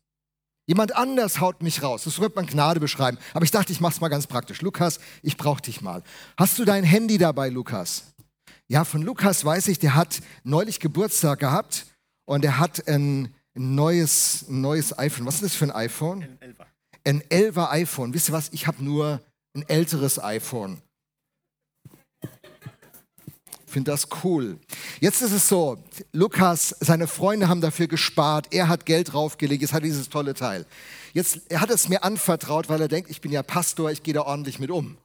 Jemand 0.67 0.95
anders 0.95 1.41
haut 1.41 1.63
mich 1.63 1.83
raus. 1.83 2.05
Das 2.05 2.21
wird 2.21 2.37
man 2.37 2.47
Gnade 2.47 2.79
beschreiben. 2.79 3.19
Aber 3.35 3.45
ich 3.45 3.51
dachte, 3.51 3.73
ich 3.73 3.81
mache 3.81 3.95
es 3.95 4.01
mal 4.01 4.09
ganz 4.09 4.29
praktisch. 4.29 4.63
Lukas, 4.63 5.01
ich 5.23 5.37
brauche 5.37 5.63
dich 5.63 5.81
mal. 5.81 6.03
Hast 6.37 6.59
du 6.59 6.65
dein 6.65 6.85
Handy 6.85 7.19
dabei, 7.19 7.49
Lukas? 7.49 8.05
Ja, 8.69 8.85
von 8.85 9.03
Lukas 9.03 9.45
weiß 9.45 9.67
ich, 9.69 9.81
der 9.81 9.97
hat 9.97 10.21
neulich 10.45 10.79
Geburtstag 10.79 11.41
gehabt 11.41 11.87
und 12.25 12.45
er 12.45 12.59
hat 12.59 12.87
ein 12.87 13.35
neues, 13.55 14.45
neues 14.49 14.97
iPhone. 14.97 15.27
Was 15.27 15.37
ist 15.37 15.45
das 15.45 15.55
für 15.55 15.65
ein 15.65 15.73
iPhone? 15.73 16.23
Ein 16.23 16.55
11er. 16.55 16.67
Ein 17.05 17.23
11er 17.23 17.71
iPhone. 17.71 18.15
Wisst 18.15 18.29
ihr 18.29 18.33
was? 18.35 18.51
Ich 18.53 18.69
habe 18.69 18.85
nur 18.85 19.23
ein 19.57 19.69
älteres 19.69 20.23
iPhone. 20.23 20.81
Finde 23.69 23.91
das 23.91 24.09
cool. 24.25 24.59
Jetzt 24.99 25.21
ist 25.21 25.33
es 25.33 25.49
so, 25.49 25.77
Lukas, 26.13 26.75
seine 26.81 27.07
Freunde 27.07 27.49
haben 27.49 27.61
dafür 27.61 27.87
gespart, 27.87 28.49
er 28.51 28.69
hat 28.69 28.87
Geld 28.87 29.13
draufgelegt, 29.13 29.61
jetzt 29.61 29.75
hat 29.75 29.85
dieses 29.85 30.09
tolle 30.09 30.33
Teil. 30.33 30.65
Jetzt, 31.13 31.43
er 31.51 31.61
hat 31.61 31.71
es 31.71 31.89
mir 31.89 32.03
anvertraut, 32.03 32.71
weil 32.71 32.81
er 32.81 32.89
denkt, 32.89 33.11
ich 33.11 33.21
bin 33.21 33.31
ja 33.31 33.43
Pastor, 33.43 33.91
ich 33.91 34.03
gehe 34.03 34.15
da 34.15 34.23
ordentlich 34.23 34.59
mit 34.59 34.71
um. 34.71 34.97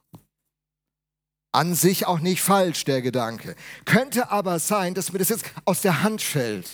An 1.52 1.74
sich 1.74 2.06
auch 2.06 2.20
nicht 2.20 2.40
falsch, 2.40 2.84
der 2.84 3.02
Gedanke. 3.02 3.54
Könnte 3.84 4.30
aber 4.30 4.58
sein, 4.58 4.94
dass 4.94 5.12
mir 5.12 5.18
das 5.18 5.28
jetzt 5.28 5.44
aus 5.66 5.82
der 5.82 6.02
Hand 6.02 6.22
fällt. 6.22 6.70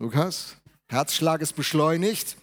Lukas, 0.00 0.56
Herzschlag 0.88 1.40
ist 1.42 1.54
beschleunigt. 1.54 2.36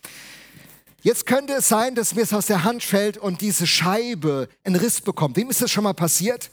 Jetzt 1.02 1.26
könnte 1.26 1.54
es 1.54 1.68
sein, 1.68 1.94
dass 1.94 2.16
mir 2.16 2.24
es 2.24 2.34
aus 2.34 2.48
der 2.48 2.64
Hand 2.64 2.84
fällt 2.84 3.18
und 3.18 3.42
diese 3.42 3.68
Scheibe 3.68 4.50
einen 4.64 4.76
Riss 4.76 5.02
bekommt. 5.02 5.36
Wem 5.36 5.50
ist 5.50 5.62
das 5.62 5.72
schon 5.72 5.84
mal 5.84 5.94
passiert? 5.94 6.52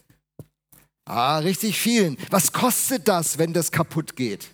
Ah, 1.07 1.39
richtig 1.39 1.79
vielen. 1.79 2.17
Was 2.31 2.53
kostet 2.53 3.07
das, 3.07 3.39
wenn 3.39 3.53
das 3.53 3.71
kaputt 3.71 4.17
geht? 4.17 4.49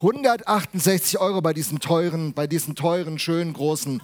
168 0.00 1.20
Euro 1.20 1.40
bei 1.40 1.52
diesen 1.52 1.78
teuren, 1.78 2.34
bei 2.34 2.48
diesen 2.48 2.74
teuren, 2.74 3.20
schönen, 3.20 3.52
großen. 3.52 4.02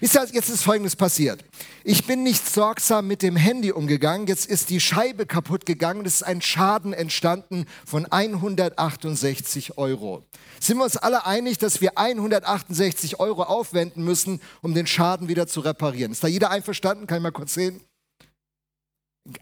Jetzt 0.00 0.32
ist 0.48 0.62
Folgendes 0.62 0.94
passiert. 0.94 1.44
Ich 1.82 2.06
bin 2.06 2.22
nicht 2.22 2.48
sorgsam 2.48 3.08
mit 3.08 3.22
dem 3.22 3.34
Handy 3.34 3.72
umgegangen. 3.72 4.28
Jetzt 4.28 4.46
ist 4.46 4.70
die 4.70 4.78
Scheibe 4.78 5.26
kaputt 5.26 5.66
gegangen. 5.66 6.06
Es 6.06 6.16
ist 6.16 6.22
ein 6.22 6.40
Schaden 6.40 6.92
entstanden 6.92 7.66
von 7.84 8.06
168 8.06 9.76
Euro. 9.76 10.22
Sind 10.60 10.78
wir 10.78 10.84
uns 10.84 10.96
alle 10.96 11.26
einig, 11.26 11.58
dass 11.58 11.80
wir 11.80 11.98
168 11.98 13.18
Euro 13.18 13.42
aufwenden 13.42 14.04
müssen, 14.04 14.40
um 14.62 14.74
den 14.74 14.86
Schaden 14.86 15.26
wieder 15.26 15.48
zu 15.48 15.58
reparieren? 15.58 16.12
Ist 16.12 16.22
da 16.22 16.28
jeder 16.28 16.50
einverstanden? 16.52 17.08
Kann 17.08 17.18
ich 17.18 17.22
mal 17.24 17.32
kurz 17.32 17.54
sehen? 17.54 17.80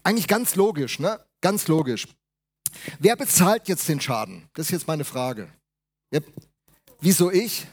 Eigentlich 0.03 0.27
ganz 0.27 0.55
logisch, 0.55 0.99
ne? 0.99 1.19
Ganz 1.41 1.67
logisch. 1.67 2.07
Wer 2.99 3.15
bezahlt 3.15 3.67
jetzt 3.67 3.87
den 3.87 3.99
Schaden? 4.01 4.49
Das 4.53 4.67
ist 4.67 4.71
jetzt 4.71 4.87
meine 4.87 5.05
Frage. 5.05 5.49
Ja, 6.11 6.21
wieso 7.01 7.31
ich? 7.31 7.67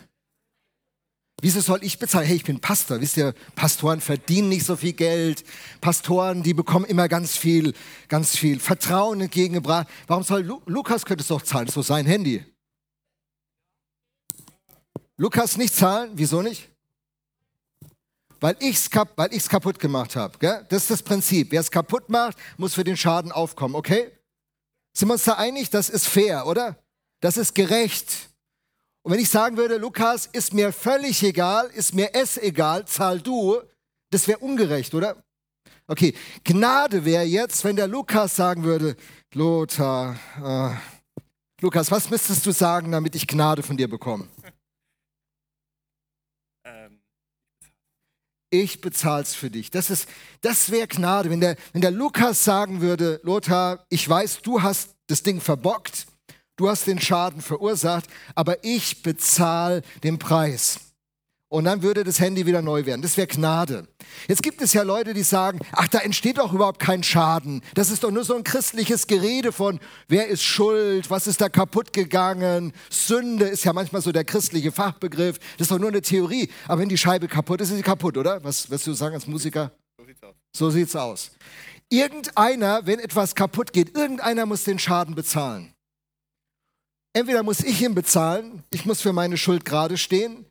Wieso 1.40 1.61
soll 1.61 1.83
ich 1.83 1.99
bezahlen? 1.99 2.26
Hey, 2.26 2.37
ich 2.37 2.45
bin 2.45 2.61
Pastor. 2.61 3.00
Wisst 3.00 3.17
ihr, 3.17 3.35
Pastoren 3.55 4.00
verdienen 4.00 4.50
nicht 4.50 4.67
so 4.67 4.76
viel 4.76 4.93
Geld. 4.93 5.45
Pastoren, 5.81 6.43
die 6.43 6.52
bekommen 6.52 6.85
immer 6.85 7.09
ganz 7.09 7.37
viel, 7.37 7.73
ganz 8.09 8.37
viel 8.37 8.61
Vertrauen 8.61 9.23
entgegengebracht. 9.23 9.88
Warum 10.07 10.23
soll 10.23 10.43
Lu 10.43 10.61
Lukas 10.67 11.07
könnte 11.07 11.23
es 11.23 11.29
doch 11.29 11.43
zahlen? 11.43 11.71
Doch 11.73 11.83
sein 11.83 12.05
Handy. 12.05 12.45
Lukas 15.17 15.57
nicht 15.57 15.75
zahlen? 15.75 16.12
Wieso 16.14 16.43
nicht? 16.43 16.69
Weil 18.40 18.56
ich 18.61 18.76
es 18.76 18.90
kap 18.90 19.16
kaputt 19.16 19.78
gemacht 19.78 20.16
habe. 20.16 20.38
Das 20.68 20.82
ist 20.82 20.90
das 20.90 21.02
Prinzip. 21.02 21.52
Wer 21.52 21.61
es 21.61 21.70
kaputt 21.70 22.09
macht, 22.09 22.38
muss 22.56 22.75
für 22.75 22.85
den 22.85 22.97
Schaden 22.97 23.32
aufkommen, 23.32 23.75
okay? 23.75 24.11
Sind 24.92 25.09
wir 25.09 25.14
uns 25.14 25.25
da 25.25 25.35
einig? 25.35 25.70
Das 25.70 25.88
ist 25.88 26.06
fair, 26.06 26.47
oder? 26.47 26.76
Das 27.20 27.37
ist 27.37 27.54
gerecht. 27.54 28.30
Und 29.02 29.12
wenn 29.12 29.20
ich 29.20 29.28
sagen 29.28 29.56
würde, 29.56 29.76
Lukas, 29.76 30.26
ist 30.26 30.52
mir 30.52 30.73
völlig 30.73 31.23
egal, 31.23 31.70
ist 31.75 31.94
mir 31.94 32.14
es 32.14 32.37
egal, 32.37 32.87
zahl 32.87 33.20
du, 33.20 33.61
das 34.11 34.26
wäre 34.26 34.38
ungerecht, 34.38 34.94
oder? 34.94 35.16
Okay, 35.87 36.14
Gnade 36.44 37.04
wäre 37.04 37.25
jetzt, 37.25 37.64
wenn 37.64 37.76
der 37.76 37.88
Lukas 37.88 38.37
sagen 38.37 38.62
würde, 38.62 38.97
Lothar, 39.35 40.16
äh, 40.42 40.76
Lukas, 41.62 41.90
was 41.90 42.09
müsstest 42.11 42.47
du 42.47 42.52
sagen, 42.52 42.92
damit 42.92 43.14
ich 43.14 43.26
Gnade 43.26 43.62
von 43.62 43.76
dir 43.76 43.88
bekomme? 43.88 44.28
Ich 48.50 48.80
bezahle 48.80 49.23
es 49.23 49.35
für 49.35 49.50
dich. 49.50 49.71
Das, 49.71 50.07
das 50.40 50.71
wäre 50.71 50.88
Gnade. 50.88 51.30
Wenn 51.30 51.40
der, 51.40 51.57
wenn 51.73 51.80
der 51.80 51.90
Lukas 51.90 52.45
sagen 52.45 52.80
würde, 52.80 53.21
Lothar, 53.23 53.85
ich 53.88 54.09
weiß, 54.09 54.42
du 54.42 54.62
hast 54.62 54.90
das 55.07 55.23
Ding 55.23 55.40
verbockt, 55.40 56.07
du 56.57 56.69
hast 56.69 56.87
den 56.87 57.00
Schaden 57.00 57.40
verursacht, 57.40 58.04
aber 58.35 58.62
ich 58.64 59.02
bezahle 59.02 59.83
den 60.02 60.19
Preis 60.19 60.89
und 61.50 61.64
dann 61.64 61.83
würde 61.83 62.04
das 62.04 62.21
Handy 62.21 62.47
wieder 62.47 62.62
neu 62.62 62.87
werden. 62.87 63.02
Das 63.02 63.16
wäre 63.16 63.26
Gnade. 63.26 63.88
Jetzt 64.28 64.42
gibt 64.42 64.62
es 64.62 64.73
ja 64.73 64.83
Leute, 64.83 65.14
die 65.14 65.25
sagen, 65.25 65.59
ach, 65.73 65.88
da 65.88 65.99
entsteht 65.99 66.38
doch 66.38 66.52
überhaupt 66.52 66.78
kein 66.78 67.02
Schaden. 67.02 67.61
Das 67.75 67.90
ist 67.90 68.04
doch 68.04 68.12
nur 68.12 68.25
so 68.25 68.37
ein 68.37 68.45
christliches 68.45 69.09
Gerede 69.09 69.50
von, 69.50 69.80
wer 70.07 70.28
ist 70.28 70.45
schuld, 70.45 71.11
was 71.11 71.26
ist 71.26 71.40
da 71.40 71.49
kaputt 71.49 71.92
gegangen. 71.92 72.73
Sünde 72.88 73.47
ist 73.47 73.64
ja 73.64 73.73
manchmal 73.73 74.00
so 74.00 74.12
der 74.12 74.25
christliche 74.25 74.71
Fachbegriff. 74.71 75.38
Das 75.59 75.66
ist 75.66 75.73
doch 75.73 75.80
nur 75.80 75.88
eine 75.88 76.02
Theorie. 76.02 76.49
Aber 76.69 76.80
wenn 76.80 76.88
die 76.88 76.97
Scheibe 76.97 77.26
kaputt 77.26 77.61
ist, 77.61 77.71
ist 77.71 77.76
sie 77.76 77.83
kaputt, 77.83 78.16
oder? 78.16 78.42
Was 78.45 78.71
wirst 78.71 78.87
du 78.87 78.92
sagen 78.92 79.16
als 79.16 79.26
Musiker? 79.26 79.73
So 79.99 80.07
sieht's 80.07 80.23
aus. 80.23 80.35
So 80.52 80.71
sieht's 80.71 80.97
aus. 80.97 81.30
Irgendeiner, 81.88 82.87
wenn 82.87 83.00
etwas 83.00 83.35
kaputt 83.35 83.73
geht, 83.73 83.97
irgendeiner 83.97 84.47
muss 84.47 84.62
den 84.62 84.78
Schaden 84.78 85.16
bezahlen. 85.16 85.75
Entweder 87.12 87.42
muss 87.42 87.59
ich 87.59 87.83
ihn 87.83 87.97
bezahlen, 87.97 88.62
ich 88.71 88.87
muss 88.87 89.00
für 89.00 89.12
meine 89.12 89.37
Schuld 89.37 89.64
gerade 89.64 89.99
stehen, 89.99 90.47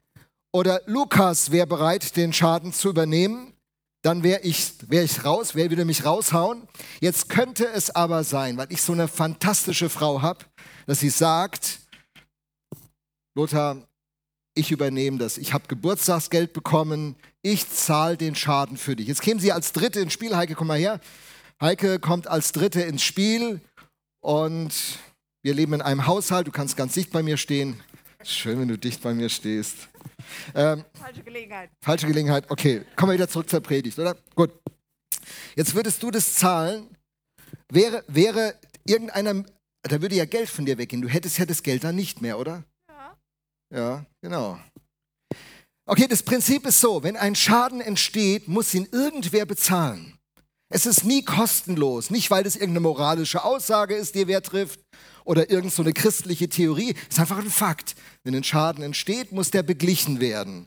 oder 0.51 0.82
Lukas 0.86 1.51
wäre 1.51 1.68
bereit, 1.68 2.15
den 2.15 2.34
Schaden 2.34 2.74
zu 2.74 2.89
übernehmen, 2.89 3.53
dann 4.01 4.24
wäre 4.24 4.41
ich, 4.41 4.74
wär 4.89 5.03
ich 5.03 5.25
raus, 5.25 5.56
wer 5.56 5.70
würde 5.70 5.86
mich 5.86 6.06
raushauen. 6.06 6.68
Jetzt 7.01 7.29
könnte 7.29 7.68
es 7.68 7.94
aber 7.94 8.24
sein, 8.24 8.58
weil 8.58 8.72
ich 8.72 8.82
so 8.82 8.94
eine 8.94 9.08
fantastische 9.08 9.89
Frau 9.89 10.22
habe, 10.22 10.46
dass 10.86 11.01
sie 11.01 11.10
sagt, 11.10 11.79
Lothar, 13.36 13.88
ich 14.56 14.72
übernehme 14.72 15.18
das. 15.18 15.38
Ich 15.38 15.53
habe 15.53 15.68
Geburtstagsgeld 15.68 16.53
bekommen, 16.53 17.15
ich 17.41 17.70
zahle 17.70 18.18
den 18.18 18.36
Schaden 18.36 18.77
für 18.77 18.96
dich. 18.96 19.08
Jetzt 19.08 19.22
kämen 19.22 19.39
sie 19.39 19.51
als 19.51 19.72
Dritte 19.74 20.00
ins 20.00 20.13
Spiel. 20.13 20.36
Heike, 20.36 20.56
komm 20.56 20.68
mal 20.68 20.79
her. 20.79 21.00
Heike 21.62 22.00
kommt 22.00 22.27
als 22.27 22.51
Dritte 22.51 22.82
ins 22.82 23.03
Spiel 23.03 23.62
und 24.22 24.74
wir 25.41 25.53
leben 25.53 25.74
in 25.74 25.82
einem 25.82 26.08
Haushalt. 26.08 26.48
Du 26.48 26.51
kannst 26.51 26.75
ganz 26.75 26.94
dicht 26.94 27.12
bei 27.12 27.24
mir 27.24 27.38
stehen. 27.38 27.82
Schön, 28.23 28.59
wenn 28.59 28.67
du 28.67 28.77
dicht 28.77 29.01
bei 29.01 29.13
mir 29.13 29.29
stehst. 29.29 29.88
Ähm, 30.53 30.83
falsche 30.93 31.23
Gelegenheit. 31.23 31.69
Falsche 31.81 32.07
Gelegenheit, 32.07 32.49
okay. 32.51 32.83
Kommen 32.95 33.11
wir 33.11 33.13
wieder 33.13 33.29
zurück 33.29 33.49
zur 33.49 33.61
Predigt, 33.61 33.97
oder? 33.97 34.15
Gut. 34.35 34.51
Jetzt 35.55 35.73
würdest 35.73 36.03
du 36.03 36.11
das 36.11 36.35
zahlen, 36.35 36.88
wäre, 37.71 38.03
wäre 38.07 38.55
irgendeiner, 38.85 39.45
da 39.83 40.01
würde 40.01 40.15
ja 40.15 40.25
Geld 40.25 40.49
von 40.49 40.65
dir 40.65 40.77
weggehen. 40.77 41.01
Du 41.01 41.07
hättest 41.07 41.38
ja 41.38 41.45
das 41.45 41.63
Geld 41.63 41.83
dann 41.85 41.95
nicht 41.95 42.21
mehr, 42.21 42.38
oder? 42.38 42.63
Ja. 42.89 43.17
Ja, 43.73 44.05
genau. 44.21 44.59
Okay, 45.85 46.07
das 46.07 46.21
Prinzip 46.21 46.65
ist 46.65 46.81
so, 46.81 47.01
wenn 47.03 47.15
ein 47.15 47.35
Schaden 47.35 47.79
entsteht, 47.79 48.47
muss 48.47 48.73
ihn 48.73 48.88
irgendwer 48.91 49.45
bezahlen. 49.45 50.19
Es 50.71 50.85
ist 50.85 51.03
nie 51.03 51.23
kostenlos, 51.23 52.11
nicht 52.11 52.29
weil 52.29 52.45
es 52.45 52.55
irgendeine 52.55 52.81
moralische 52.81 53.43
Aussage 53.43 53.95
ist, 53.95 54.13
die 54.13 54.27
wer 54.27 54.43
trifft, 54.43 54.81
oder 55.29 55.51
irgend 55.51 55.71
so 55.71 55.83
eine 55.83 55.93
christliche 55.93 56.50
Theorie. 56.50 56.95
Es 57.07 57.13
ist 57.13 57.19
einfach 57.19 57.38
ein 57.38 57.51
Fakt. 57.51 57.93
Wenn 58.24 58.33
ein 58.33 58.43
Schaden 58.43 58.83
entsteht, 58.83 59.31
muss 59.31 59.51
der 59.51 59.62
beglichen 59.62 60.19
werden. 60.19 60.65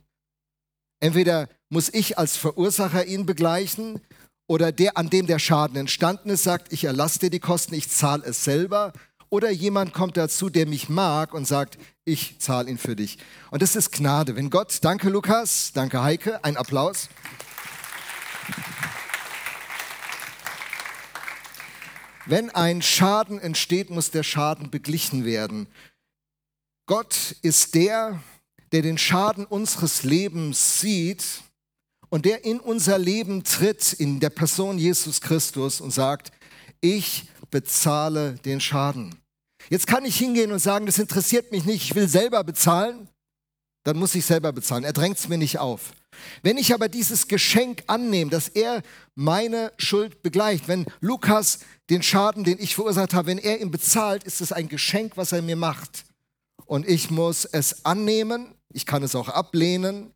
Entweder 1.00 1.48
muss 1.68 1.92
ich 1.92 2.16
als 2.16 2.36
Verursacher 2.36 3.04
ihn 3.06 3.26
begleichen 3.26 4.00
oder 4.46 4.70
der, 4.70 4.96
an 4.96 5.10
dem 5.10 5.26
der 5.26 5.40
Schaden 5.40 5.76
entstanden 5.76 6.30
ist, 6.30 6.44
sagt, 6.44 6.72
ich 6.72 6.84
erlasse 6.84 7.18
dir 7.18 7.30
die 7.30 7.40
Kosten, 7.40 7.74
ich 7.74 7.90
zahle 7.90 8.22
es 8.24 8.44
selber. 8.44 8.92
Oder 9.30 9.50
jemand 9.50 9.94
kommt 9.94 10.16
dazu, 10.16 10.48
der 10.48 10.68
mich 10.68 10.88
mag 10.88 11.34
und 11.34 11.44
sagt, 11.44 11.76
ich 12.04 12.38
zahle 12.38 12.70
ihn 12.70 12.78
für 12.78 12.94
dich. 12.94 13.18
Und 13.50 13.62
das 13.62 13.74
ist 13.74 13.90
Gnade. 13.90 14.36
Wenn 14.36 14.48
Gott, 14.48 14.78
danke 14.82 15.08
Lukas, 15.08 15.72
danke 15.74 16.04
Heike, 16.04 16.44
ein 16.44 16.56
Applaus. 16.56 17.08
Wenn 22.26 22.50
ein 22.50 22.82
Schaden 22.82 23.40
entsteht, 23.40 23.90
muss 23.90 24.10
der 24.10 24.22
Schaden 24.22 24.70
beglichen 24.70 25.24
werden. 25.24 25.66
Gott 26.86 27.36
ist 27.42 27.74
der, 27.74 28.22
der 28.70 28.82
den 28.82 28.98
Schaden 28.98 29.44
unseres 29.44 30.02
Lebens 30.02 30.80
sieht 30.80 31.24
und 32.10 32.24
der 32.24 32.44
in 32.44 32.60
unser 32.60 32.98
Leben 32.98 33.44
tritt, 33.44 33.92
in 33.92 34.20
der 34.20 34.30
Person 34.30 34.78
Jesus 34.78 35.20
Christus 35.20 35.80
und 35.80 35.90
sagt, 35.90 36.32
ich 36.80 37.28
bezahle 37.50 38.34
den 38.44 38.60
Schaden. 38.60 39.14
Jetzt 39.68 39.86
kann 39.86 40.04
ich 40.04 40.16
hingehen 40.16 40.52
und 40.52 40.58
sagen, 40.58 40.86
das 40.86 40.98
interessiert 40.98 41.52
mich 41.52 41.64
nicht, 41.64 41.84
ich 41.84 41.94
will 41.94 42.08
selber 42.08 42.44
bezahlen, 42.44 43.08
dann 43.84 43.98
muss 43.98 44.14
ich 44.14 44.24
selber 44.24 44.52
bezahlen. 44.52 44.84
Er 44.84 44.92
drängt 44.92 45.18
es 45.18 45.28
mir 45.28 45.38
nicht 45.38 45.58
auf. 45.58 45.92
Wenn 46.42 46.58
ich 46.58 46.74
aber 46.74 46.88
dieses 46.88 47.26
Geschenk 47.28 47.84
annehme, 47.86 48.30
dass 48.30 48.48
er 48.48 48.82
meine 49.14 49.72
Schuld 49.78 50.22
begleicht, 50.22 50.68
wenn 50.68 50.86
Lukas 51.00 51.60
den 51.90 52.02
Schaden, 52.02 52.44
den 52.44 52.58
ich 52.58 52.74
verursacht 52.74 53.14
habe, 53.14 53.28
wenn 53.28 53.38
er 53.38 53.60
ihn 53.60 53.70
bezahlt, 53.70 54.24
ist 54.24 54.40
es 54.40 54.52
ein 54.52 54.68
Geschenk, 54.68 55.16
was 55.16 55.32
er 55.32 55.42
mir 55.42 55.56
macht. 55.56 56.04
Und 56.66 56.88
ich 56.88 57.10
muss 57.10 57.44
es 57.44 57.84
annehmen, 57.84 58.54
ich 58.72 58.86
kann 58.86 59.02
es 59.02 59.14
auch 59.14 59.28
ablehnen 59.28 60.12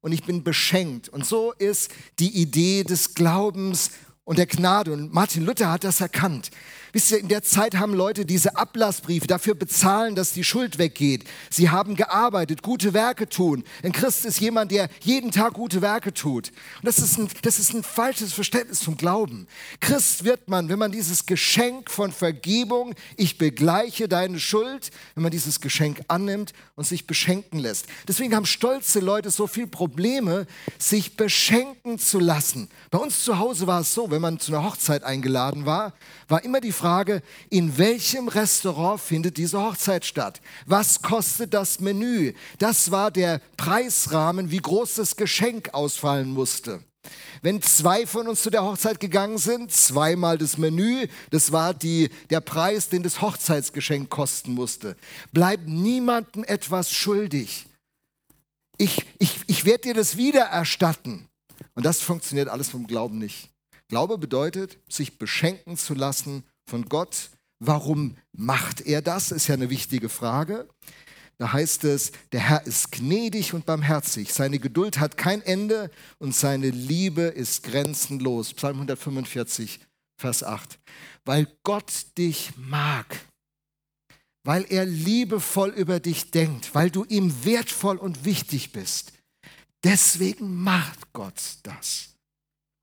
und 0.00 0.12
ich 0.12 0.24
bin 0.24 0.42
beschenkt. 0.42 1.08
Und 1.08 1.24
so 1.24 1.52
ist 1.52 1.90
die 2.18 2.40
Idee 2.40 2.84
des 2.84 3.14
Glaubens 3.14 3.90
und 4.24 4.38
der 4.38 4.46
Gnade. 4.46 4.92
Und 4.92 5.14
Martin 5.14 5.44
Luther 5.44 5.70
hat 5.70 5.84
das 5.84 6.00
erkannt. 6.00 6.50
Wisst 6.94 7.10
ihr, 7.10 7.18
in 7.18 7.26
der 7.26 7.42
Zeit 7.42 7.74
haben 7.74 7.92
Leute 7.92 8.24
diese 8.24 8.54
Ablassbriefe 8.54 9.26
dafür 9.26 9.56
bezahlen, 9.56 10.14
dass 10.14 10.30
die 10.30 10.44
Schuld 10.44 10.78
weggeht. 10.78 11.24
Sie 11.50 11.68
haben 11.68 11.96
gearbeitet, 11.96 12.62
gute 12.62 12.94
Werke 12.94 13.28
tun. 13.28 13.64
Ein 13.82 13.90
Christ 13.90 14.24
ist 14.24 14.38
jemand, 14.38 14.70
der 14.70 14.88
jeden 15.00 15.32
Tag 15.32 15.54
gute 15.54 15.82
Werke 15.82 16.14
tut. 16.14 16.52
Und 16.76 16.84
das 16.84 16.98
ist 16.98 17.18
ein, 17.18 17.28
das 17.42 17.58
ist 17.58 17.74
ein 17.74 17.82
falsches 17.82 18.32
Verständnis 18.32 18.78
zum 18.78 18.96
Glauben. 18.96 19.48
Christ 19.80 20.22
wird 20.22 20.48
man, 20.48 20.68
wenn 20.68 20.78
man 20.78 20.92
dieses 20.92 21.26
Geschenk 21.26 21.90
von 21.90 22.12
Vergebung, 22.12 22.94
ich 23.16 23.38
begleiche 23.38 24.06
deine 24.06 24.38
Schuld, 24.38 24.92
wenn 25.16 25.24
man 25.24 25.32
dieses 25.32 25.60
Geschenk 25.60 26.00
annimmt 26.06 26.52
und 26.76 26.86
sich 26.86 27.08
beschenken 27.08 27.58
lässt. 27.58 27.86
Deswegen 28.06 28.36
haben 28.36 28.46
stolze 28.46 29.00
Leute 29.00 29.32
so 29.32 29.48
viel 29.48 29.66
Probleme, 29.66 30.46
sich 30.78 31.16
beschenken 31.16 31.98
zu 31.98 32.20
lassen. 32.20 32.68
Bei 32.92 32.98
uns 32.98 33.24
zu 33.24 33.40
Hause 33.40 33.66
war 33.66 33.80
es 33.80 33.92
so, 33.92 34.12
wenn 34.12 34.22
man 34.22 34.38
zu 34.38 34.52
einer 34.52 34.64
Hochzeit 34.64 35.02
eingeladen 35.02 35.66
war, 35.66 35.92
war 36.28 36.44
immer 36.44 36.60
die 36.60 36.70
Frage, 36.70 36.83
in 37.50 37.78
welchem 37.78 38.28
Restaurant 38.28 39.00
findet 39.00 39.36
diese 39.36 39.60
Hochzeit 39.60 40.04
statt? 40.04 40.40
Was 40.66 41.02
kostet 41.02 41.54
das 41.54 41.80
Menü? 41.80 42.32
Das 42.58 42.90
war 42.90 43.10
der 43.10 43.40
Preisrahmen, 43.56 44.50
wie 44.50 44.58
groß 44.58 44.94
das 44.94 45.16
Geschenk 45.16 45.72
ausfallen 45.72 46.30
musste. 46.30 46.82
Wenn 47.42 47.60
zwei 47.60 48.06
von 48.06 48.28
uns 48.28 48.42
zu 48.42 48.50
der 48.50 48.64
Hochzeit 48.64 49.00
gegangen 49.00 49.38
sind, 49.38 49.70
zweimal 49.72 50.38
das 50.38 50.56
Menü, 50.56 51.06
das 51.30 51.52
war 51.52 51.74
die, 51.74 52.10
der 52.30 52.40
Preis, 52.40 52.88
den 52.88 53.02
das 53.02 53.20
Hochzeitsgeschenk 53.20 54.08
kosten 54.08 54.52
musste. 54.52 54.96
Bleibt 55.32 55.68
niemandem 55.68 56.44
etwas 56.44 56.90
schuldig. 56.90 57.66
Ich, 58.78 59.04
ich, 59.18 59.40
ich 59.46 59.64
werde 59.64 59.82
dir 59.82 59.94
das 59.94 60.16
wieder 60.16 60.42
erstatten. 60.42 61.28
Und 61.74 61.84
das 61.84 62.00
funktioniert 62.00 62.48
alles 62.48 62.70
vom 62.70 62.86
Glauben 62.86 63.18
nicht. 63.18 63.50
Glaube 63.88 64.18
bedeutet, 64.18 64.78
sich 64.88 65.18
beschenken 65.18 65.76
zu 65.76 65.94
lassen 65.94 66.44
von 66.66 66.86
Gott. 66.86 67.30
Warum 67.60 68.16
macht 68.32 68.80
er 68.82 69.02
das? 69.02 69.30
Ist 69.30 69.48
ja 69.48 69.54
eine 69.54 69.70
wichtige 69.70 70.08
Frage. 70.08 70.68
Da 71.38 71.52
heißt 71.52 71.84
es, 71.84 72.12
der 72.32 72.40
Herr 72.40 72.66
ist 72.66 72.92
gnädig 72.92 73.54
und 73.54 73.66
barmherzig. 73.66 74.32
Seine 74.32 74.58
Geduld 74.58 75.00
hat 75.00 75.16
kein 75.16 75.42
Ende 75.42 75.90
und 76.18 76.34
seine 76.34 76.70
Liebe 76.70 77.22
ist 77.22 77.64
grenzenlos. 77.64 78.54
Psalm 78.54 78.76
145, 78.76 79.80
Vers 80.20 80.44
8. 80.44 80.78
Weil 81.24 81.48
Gott 81.64 82.06
dich 82.16 82.52
mag, 82.56 83.18
weil 84.44 84.64
er 84.68 84.84
liebevoll 84.84 85.70
über 85.70 85.98
dich 85.98 86.30
denkt, 86.30 86.74
weil 86.74 86.90
du 86.90 87.04
ihm 87.04 87.44
wertvoll 87.44 87.96
und 87.96 88.24
wichtig 88.24 88.72
bist. 88.72 89.12
Deswegen 89.82 90.54
macht 90.62 91.12
Gott 91.12 91.58
das. 91.64 92.14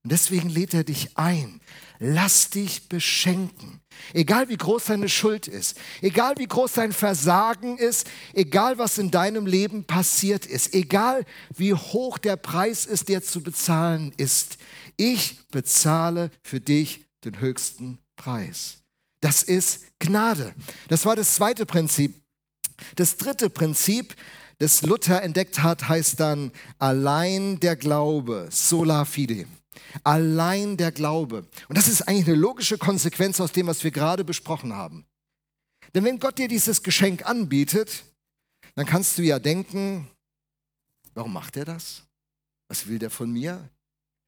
Und 0.04 0.12
deswegen 0.12 0.50
lädt 0.50 0.74
er 0.74 0.84
dich 0.84 1.18
ein. 1.18 1.62
Lass 2.04 2.50
dich 2.50 2.90
beschenken. 2.90 3.80
Egal 4.12 4.50
wie 4.50 4.58
groß 4.58 4.86
deine 4.86 5.08
Schuld 5.08 5.48
ist, 5.48 5.78
egal 6.02 6.34
wie 6.38 6.48
groß 6.48 6.74
dein 6.74 6.94
Versagen 6.94 7.78
ist, 7.78 8.10
egal 8.34 8.80
was 8.80 8.98
in 8.98 9.12
deinem 9.12 9.46
Leben 9.46 9.84
passiert 9.84 10.48
ist, 10.48 10.74
egal 10.74 11.26
wie 11.56 11.76
hoch 11.76 12.18
der 12.18 12.38
Preis 12.38 12.88
ist, 12.88 13.08
der 13.08 13.22
zu 13.22 13.44
bezahlen 13.44 14.14
ist. 14.18 14.58
Ich 14.98 15.48
bezahle 15.50 16.32
für 16.42 16.60
dich 16.60 17.06
den 17.24 17.40
höchsten 17.40 18.00
Preis. 18.16 18.80
Das 19.22 19.44
ist 19.44 19.82
Gnade. 20.00 20.56
Das 20.88 21.06
war 21.06 21.16
das 21.16 21.36
zweite 21.36 21.68
Prinzip. 21.68 22.16
Das 22.96 23.16
dritte 23.18 23.52
Prinzip, 23.52 24.16
das 24.58 24.82
Luther 24.82 25.22
entdeckt 25.22 25.62
hat, 25.62 25.88
heißt 25.88 26.20
dann 26.20 26.52
allein 26.80 27.60
der 27.60 27.76
Glaube, 27.76 28.48
sola 28.50 29.06
fide. 29.06 29.46
Allein 30.04 30.78
der 30.78 30.92
Glaube. 30.92 31.48
Und 31.68 31.78
das 31.78 31.88
ist 31.88 32.02
eigentlich 32.04 32.28
eine 32.28 32.38
logische 32.38 32.78
Konsequenz 32.78 33.40
aus 33.40 33.52
dem, 33.52 33.68
was 33.68 33.84
wir 33.84 33.92
gerade 33.92 34.24
besprochen 34.24 34.74
haben. 34.74 35.06
Denn 35.94 36.04
wenn 36.04 36.20
Gott 36.20 36.38
dir 36.38 36.48
dieses 36.48 36.84
Geschenk 36.84 37.26
anbietet, 37.26 38.04
dann 38.76 38.86
kannst 38.86 39.18
du 39.18 39.24
ja 39.24 39.40
denken, 39.40 40.08
warum 41.14 41.34
macht 41.34 41.58
er 41.58 41.66
das? 41.66 42.04
Was 42.70 42.88
will 42.88 43.00
der 43.00 43.10
von 43.10 43.32
mir? 43.32 43.70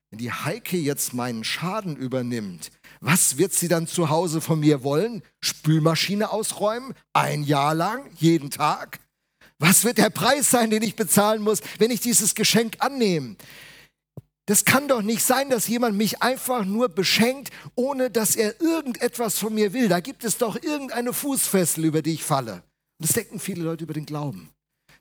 Wenn 0.09 0.19
die 0.19 0.31
Heike 0.31 0.77
jetzt 0.77 1.13
meinen 1.13 1.43
Schaden 1.43 1.95
übernimmt, 1.95 2.71
was 3.00 3.38
wird 3.38 3.53
sie 3.53 3.67
dann 3.67 3.88
zu 3.88 4.09
Hause 4.09 4.41
von 4.41 4.59
mir 4.59 4.83
wollen? 4.83 5.23
Spülmaschine 5.41 6.29
ausräumen? 6.29 6.93
Ein 7.13 7.43
Jahr 7.43 7.73
lang? 7.73 8.09
Jeden 8.17 8.51
Tag? 8.51 9.00
Was 9.57 9.83
wird 9.83 9.97
der 9.97 10.09
Preis 10.09 10.51
sein, 10.51 10.69
den 10.69 10.83
ich 10.83 10.95
bezahlen 10.95 11.41
muss, 11.41 11.62
wenn 11.79 11.89
ich 11.89 12.01
dieses 12.01 12.35
Geschenk 12.35 12.75
annehme? 12.79 13.38
Das 14.45 14.65
kann 14.65 14.89
doch 14.89 15.01
nicht 15.01 15.23
sein, 15.23 15.50
dass 15.50 15.67
jemand 15.67 15.95
mich 15.95 16.21
einfach 16.21 16.65
nur 16.65 16.89
beschenkt, 16.89 17.51
ohne 17.75 18.09
dass 18.09 18.35
er 18.35 18.59
irgendetwas 18.59 19.38
von 19.39 19.53
mir 19.53 19.71
will. 19.71 19.88
Da 19.88 20.01
gibt 20.01 20.25
es 20.25 20.38
doch 20.38 20.62
irgendeine 20.62 21.13
Fußfessel, 21.13 21.85
über 21.85 22.01
die 22.01 22.13
ich 22.13 22.23
falle. 22.23 22.55
Und 23.00 23.07
das 23.07 23.13
denken 23.13 23.39
viele 23.39 23.63
Leute 23.63 23.85
über 23.85 23.93
den 23.93 24.05
Glauben. 24.05 24.50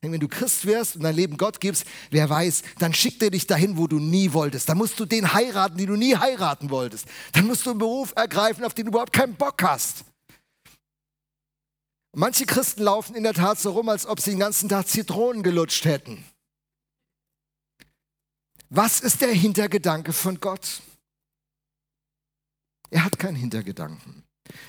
Wenn 0.01 0.19
du 0.19 0.29
Christ 0.29 0.67
wirst 0.67 0.97
und 0.97 1.03
dein 1.05 1.15
Leben 1.15 1.37
Gott 1.37 1.61
gibst, 1.61 1.85
wer 2.11 2.29
weiß, 2.29 2.63
dann 2.81 2.93
schickt 2.93 3.23
er 3.23 3.31
dich 3.31 3.47
dahin, 3.47 3.77
wo 3.77 3.87
du 3.87 4.01
nie 4.01 4.33
wolltest. 4.33 4.69
Dann 4.69 4.79
musst 4.79 4.99
du 4.99 5.07
den 5.07 5.33
heiraten, 5.33 5.77
den 5.77 5.87
du 5.87 5.97
nie 5.97 6.17
heiraten 6.17 6.71
wolltest. 6.71 7.07
Dann 7.33 7.47
musst 7.47 7.67
du 7.67 7.71
einen 7.71 7.79
Beruf 7.79 8.13
ergreifen, 8.17 8.65
auf 8.65 8.75
den 8.75 8.87
du 8.87 8.91
überhaupt 8.91 9.13
keinen 9.13 9.35
Bock 9.35 9.63
hast. 9.63 10.05
Manche 12.15 12.47
Christen 12.47 12.83
laufen 12.83 13.15
in 13.15 13.23
der 13.23 13.33
Tat 13.33 13.61
so 13.61 13.71
rum, 13.71 13.89
als 13.89 14.05
ob 14.07 14.21
sie 14.21 14.31
den 14.31 14.41
ganzen 14.41 14.69
Tag 14.69 14.89
Zitronen 14.89 15.45
gelutscht 15.45 15.85
hätten. 15.85 16.25
Was 18.75 19.01
ist 19.01 19.21
der 19.21 19.35
Hintergedanke 19.35 20.15
von 20.15 20.41
Gott? 20.41 20.81
Er 22.89 23.05
hat 23.05 23.19
keinen 23.19 23.37
Hintergedanken. 23.37 24.25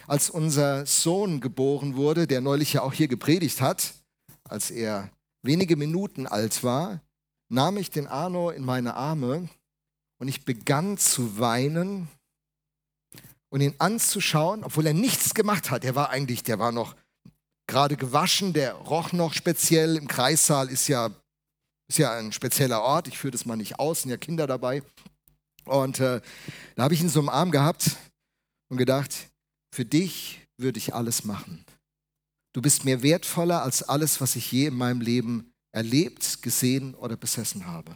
Als 0.07 0.29
unser 0.29 0.85
Sohn 0.85 1.39
geboren 1.39 1.95
wurde, 1.95 2.27
der 2.27 2.41
neulich 2.41 2.73
ja 2.73 2.81
auch 2.81 2.91
hier 2.91 3.07
gepredigt 3.07 3.61
hat, 3.61 3.93
als 4.43 4.71
er 4.71 5.09
wenige 5.41 5.77
Minuten 5.77 6.27
alt 6.27 6.65
war, 6.65 6.99
nahm 7.47 7.77
ich 7.77 7.91
den 7.91 8.07
Arno 8.07 8.49
in 8.49 8.65
meine 8.65 8.95
Arme 8.95 9.47
und 10.19 10.27
ich 10.27 10.43
begann 10.43 10.97
zu 10.97 11.39
weinen 11.39 12.09
und 13.47 13.61
ihn 13.61 13.75
anzuschauen, 13.77 14.65
obwohl 14.65 14.87
er 14.87 14.93
nichts 14.93 15.33
gemacht 15.33 15.71
hat. 15.71 15.85
Er 15.85 15.95
war 15.95 16.09
eigentlich, 16.09 16.43
der 16.43 16.59
war 16.59 16.73
noch 16.73 16.97
gerade 17.67 17.95
gewaschen, 17.95 18.51
der 18.51 18.73
roch 18.73 19.13
noch 19.13 19.33
speziell. 19.33 19.95
Im 19.95 20.09
Kreissaal 20.09 20.67
ist 20.67 20.89
ja 20.89 21.09
ist 21.93 21.99
ja 21.99 22.17
ein 22.17 22.31
spezieller 22.31 22.81
Ort, 22.81 23.07
ich 23.07 23.19
führe 23.19 23.33
das 23.33 23.45
mal 23.45 23.55
nicht 23.55 23.77
aus, 23.77 24.01
sind 24.01 24.09
ja 24.09 24.17
Kinder 24.17 24.47
dabei. 24.47 24.81
Und 25.65 25.99
äh, 25.99 26.21
da 26.75 26.83
habe 26.83 26.95
ich 26.95 27.01
ihn 27.01 27.09
so 27.09 27.19
im 27.19 27.29
Arm 27.29 27.51
gehabt 27.51 27.97
und 28.69 28.77
gedacht, 28.77 29.29
für 29.71 29.85
dich 29.85 30.41
würde 30.57 30.79
ich 30.79 30.95
alles 30.95 31.23
machen. 31.23 31.63
Du 32.51 32.63
bist 32.63 32.83
mir 32.83 33.03
wertvoller 33.03 33.61
als 33.61 33.83
alles, 33.83 34.21
was 34.21 34.35
ich 34.35 34.51
je 34.51 34.65
in 34.65 34.75
meinem 34.75 35.01
Leben 35.01 35.53
erlebt, 35.71 36.41
gesehen 36.41 36.95
oder 36.95 37.15
besessen 37.15 37.67
habe. 37.67 37.95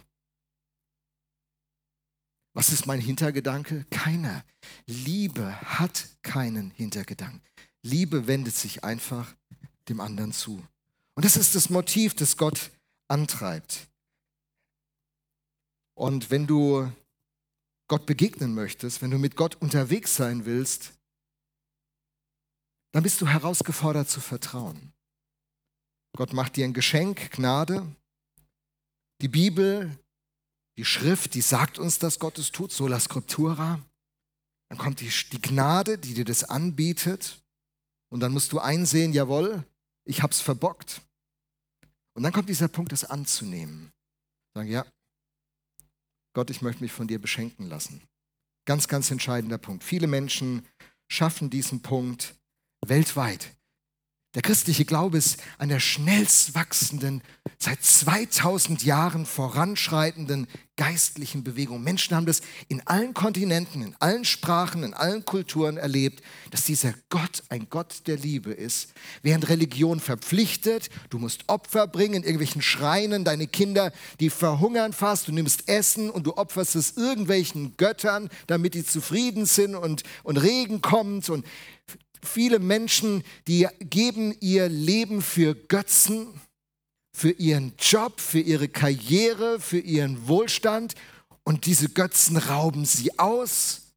Was 2.54 2.70
ist 2.70 2.86
mein 2.86 3.00
Hintergedanke? 3.00 3.84
Keiner. 3.90 4.44
Liebe 4.86 5.60
hat 5.60 6.06
keinen 6.22 6.70
Hintergedanken. 6.70 7.42
Liebe 7.82 8.28
wendet 8.28 8.54
sich 8.54 8.84
einfach 8.84 9.34
dem 9.88 10.00
anderen 10.00 10.32
zu. 10.32 10.64
Und 11.16 11.24
das 11.24 11.36
ist 11.36 11.56
das 11.56 11.68
Motiv, 11.68 12.14
das 12.14 12.36
Gott 12.36 12.70
antreibt. 13.08 13.88
Und 15.94 16.30
wenn 16.30 16.46
du 16.46 16.90
Gott 17.88 18.06
begegnen 18.06 18.54
möchtest, 18.54 19.02
wenn 19.02 19.10
du 19.10 19.18
mit 19.18 19.34
Gott 19.34 19.56
unterwegs 19.56 20.14
sein 20.14 20.44
willst, 20.44 20.92
dann 22.92 23.02
bist 23.02 23.20
du 23.20 23.26
herausgefordert 23.26 24.08
zu 24.08 24.20
vertrauen. 24.20 24.92
Gott 26.16 26.32
macht 26.32 26.56
dir 26.56 26.64
ein 26.64 26.74
Geschenk, 26.74 27.30
Gnade. 27.32 27.86
Die 29.20 29.28
Bibel, 29.28 29.98
die 30.76 30.84
Schrift, 30.84 31.34
die 31.34 31.40
sagt 31.40 31.78
uns, 31.78 31.98
dass 31.98 32.18
Gott 32.18 32.38
es 32.38 32.52
tut, 32.52 32.72
sola 32.72 33.00
scriptura. 33.00 33.80
Dann 34.68 34.78
kommt 34.78 35.00
die, 35.00 35.10
die 35.32 35.40
Gnade, 35.40 35.98
die 35.98 36.14
dir 36.14 36.24
das 36.24 36.44
anbietet. 36.44 37.42
Und 38.10 38.20
dann 38.20 38.32
musst 38.32 38.52
du 38.52 38.58
einsehen, 38.58 39.12
jawohl, 39.12 39.64
ich 40.04 40.22
hab's 40.22 40.40
verbockt. 40.40 41.02
Und 42.18 42.24
dann 42.24 42.32
kommt 42.32 42.48
dieser 42.48 42.66
Punkt, 42.66 42.90
das 42.90 43.04
anzunehmen. 43.04 43.92
Sagen, 44.52 44.68
ja, 44.68 44.84
Gott, 46.34 46.50
ich 46.50 46.62
möchte 46.62 46.82
mich 46.82 46.90
von 46.90 47.06
dir 47.06 47.20
beschenken 47.20 47.68
lassen. 47.68 48.02
Ganz, 48.66 48.88
ganz 48.88 49.12
entscheidender 49.12 49.56
Punkt. 49.56 49.84
Viele 49.84 50.08
Menschen 50.08 50.66
schaffen 51.08 51.48
diesen 51.48 51.80
Punkt 51.80 52.34
weltweit. 52.84 53.56
Der 54.38 54.42
christliche 54.42 54.84
Glaube 54.84 55.18
ist 55.18 55.38
an 55.58 55.68
der 55.68 55.80
schnellst 55.80 56.54
wachsenden, 56.54 57.22
seit 57.58 57.82
2000 57.82 58.84
Jahren 58.84 59.26
voranschreitenden 59.26 60.46
geistlichen 60.76 61.42
Bewegung. 61.42 61.82
Menschen 61.82 62.14
haben 62.14 62.24
das 62.24 62.42
in 62.68 62.80
allen 62.86 63.14
Kontinenten, 63.14 63.82
in 63.82 63.96
allen 63.98 64.24
Sprachen, 64.24 64.84
in 64.84 64.94
allen 64.94 65.24
Kulturen 65.24 65.76
erlebt, 65.76 66.22
dass 66.52 66.62
dieser 66.62 66.94
Gott 67.10 67.42
ein 67.48 67.66
Gott 67.68 68.06
der 68.06 68.16
Liebe 68.16 68.52
ist. 68.52 68.92
Während 69.22 69.48
Religion 69.48 69.98
verpflichtet, 69.98 70.88
du 71.10 71.18
musst 71.18 71.48
Opfer 71.48 71.88
bringen 71.88 72.14
in 72.14 72.22
irgendwelchen 72.22 72.62
Schreinen, 72.62 73.24
deine 73.24 73.48
Kinder, 73.48 73.90
die 74.20 74.30
verhungern 74.30 74.92
fast, 74.92 75.26
du 75.26 75.32
nimmst 75.32 75.68
Essen 75.68 76.10
und 76.10 76.28
du 76.28 76.36
opferst 76.36 76.76
es 76.76 76.96
irgendwelchen 76.96 77.76
Göttern, 77.76 78.28
damit 78.46 78.74
die 78.74 78.84
zufrieden 78.86 79.46
sind 79.46 79.74
und, 79.74 80.04
und 80.22 80.36
Regen 80.36 80.80
kommt 80.80 81.28
und 81.28 81.44
viele 82.22 82.58
Menschen, 82.58 83.22
die 83.46 83.66
geben 83.80 84.34
ihr 84.40 84.68
Leben 84.68 85.22
für 85.22 85.54
Götzen, 85.54 86.28
für 87.12 87.30
ihren 87.30 87.74
Job, 87.78 88.20
für 88.20 88.40
ihre 88.40 88.68
Karriere, 88.68 89.60
für 89.60 89.80
ihren 89.80 90.28
Wohlstand 90.28 90.94
und 91.44 91.66
diese 91.66 91.88
Götzen 91.88 92.36
rauben 92.36 92.84
sie 92.84 93.18
aus. 93.18 93.88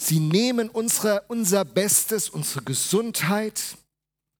Sie 0.00 0.20
nehmen 0.20 0.70
unsere, 0.70 1.24
unser 1.28 1.64
Bestes, 1.64 2.28
unsere 2.28 2.62
Gesundheit, 2.62 3.76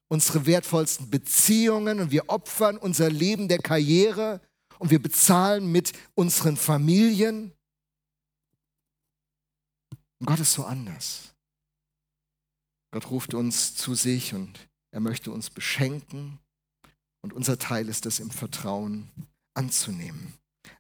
unsere 0.09 0.47
wertvollsten 0.47 1.11
Beziehungen 1.11 2.01
und 2.01 2.11
wir 2.11 2.29
opfern 2.29 2.77
unser 2.77 3.11
Leben 3.11 3.49
der 3.49 3.59
Karriere 3.59 4.41
und 4.79 4.91
wir 4.91 5.01
bezahlen 5.01 5.71
mit 5.71 5.93
unseren 6.15 6.57
Familien. 6.57 7.53
Und 10.19 10.27
Gott 10.27 10.41
ist 10.41 10.53
so 10.53 10.65
anders. 10.65 11.35
Gott 12.93 13.11
ruft 13.11 13.35
uns 13.35 13.75
zu 13.75 13.95
sich 13.95 14.35
und 14.35 14.69
er 14.93 15.01
möchte 15.01 15.31
uns 15.31 15.51
beschenken. 15.51 16.39
Und 17.23 17.33
unser 17.33 17.59
Teil 17.59 17.89
ist 17.89 18.07
es, 18.07 18.19
im 18.19 18.31
Vertrauen 18.31 19.11
anzunehmen. 19.55 20.35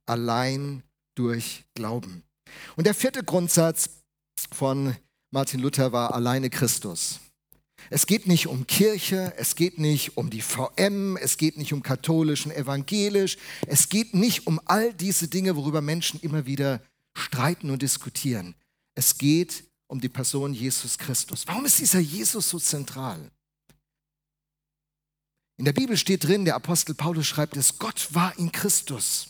Allein 0.07 0.83
durch 1.15 1.65
Glauben. 1.75 2.23
Und 2.77 2.87
der 2.87 2.95
vierte 2.95 3.23
Grundsatz 3.23 3.91
von 4.53 4.97
Martin 5.31 5.61
Luther 5.61 5.93
war 5.93 6.15
alleine 6.15 6.51
Christus. 6.51 7.21
Es 7.89 8.07
geht 8.07 8.27
nicht 8.27 8.47
um 8.47 8.67
Kirche, 8.67 9.33
es 9.37 9.55
geht 9.55 9.79
nicht 9.79 10.17
um 10.17 10.29
die 10.29 10.43
VM, 10.43 11.17
es 11.17 11.39
geht 11.39 11.57
nicht 11.57 11.73
um 11.73 11.83
katholisch 11.83 12.45
und 12.45 12.53
evangelisch, 12.53 13.39
es 13.67 13.89
geht 13.89 14.15
nicht 14.15 14.47
um 14.47 14.61
all 14.67 14.93
diese 14.93 15.29
Dinge, 15.29 15.57
worüber 15.57 15.81
Menschen 15.81 16.21
immer 16.21 16.47
wieder 16.47 16.83
streiten 17.15 17.71
und 17.71 17.83
diskutieren. 17.83 18.55
Es 18.95 19.17
geht 19.17 19.65
um 19.91 20.01
die 20.01 20.09
Person 20.09 20.55
Jesus 20.55 20.97
Christus. 20.97 21.47
Warum 21.49 21.65
ist 21.65 21.81
dieser 21.81 21.99
Jesus 21.99 22.49
so 22.49 22.61
zentral? 22.61 23.31
In 25.57 25.65
der 25.65 25.73
Bibel 25.73 25.97
steht 25.97 26.23
drin, 26.25 26.45
der 26.45 26.55
Apostel 26.55 26.95
Paulus 26.95 27.27
schreibt 27.27 27.57
es, 27.57 27.79
Gott 27.79 28.15
war 28.15 28.39
in 28.39 28.53
Christus 28.53 29.30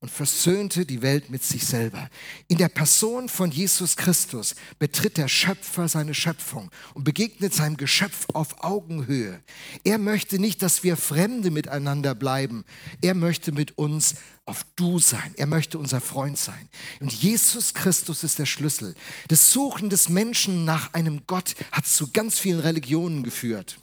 und 0.00 0.10
versöhnte 0.10 0.86
die 0.86 1.02
Welt 1.02 1.28
mit 1.28 1.44
sich 1.44 1.66
selber. 1.66 2.08
In 2.48 2.56
der 2.56 2.70
Person 2.70 3.28
von 3.28 3.50
Jesus 3.50 3.96
Christus 3.96 4.54
betritt 4.78 5.18
der 5.18 5.28
Schöpfer 5.28 5.88
seine 5.88 6.14
Schöpfung 6.14 6.70
und 6.94 7.04
begegnet 7.04 7.52
seinem 7.52 7.76
Geschöpf 7.76 8.26
auf 8.32 8.64
Augenhöhe. 8.64 9.42
Er 9.84 9.98
möchte 9.98 10.38
nicht, 10.38 10.62
dass 10.62 10.82
wir 10.82 10.96
Fremde 10.96 11.50
miteinander 11.50 12.14
bleiben. 12.14 12.64
Er 13.02 13.14
möchte 13.14 13.52
mit 13.52 13.76
uns 13.76 14.14
auf 14.46 14.64
Du 14.74 14.98
sein. 14.98 15.34
Er 15.36 15.46
möchte 15.46 15.78
unser 15.78 16.00
Freund 16.00 16.38
sein. 16.38 16.70
Und 17.00 17.12
Jesus 17.12 17.74
Christus 17.74 18.24
ist 18.24 18.38
der 18.38 18.46
Schlüssel. 18.46 18.94
Das 19.28 19.52
Suchen 19.52 19.90
des 19.90 20.08
Menschen 20.08 20.64
nach 20.64 20.94
einem 20.94 21.26
Gott 21.26 21.54
hat 21.72 21.86
zu 21.86 22.10
ganz 22.10 22.38
vielen 22.38 22.60
Religionen 22.60 23.22
geführt. 23.22 23.78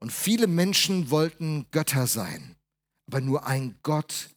Und 0.00 0.12
viele 0.12 0.48
Menschen 0.48 1.10
wollten 1.10 1.66
Götter 1.70 2.08
sein. 2.08 2.56
Aber 3.06 3.20
nur 3.20 3.46
ein 3.46 3.76
Gott 3.82 4.30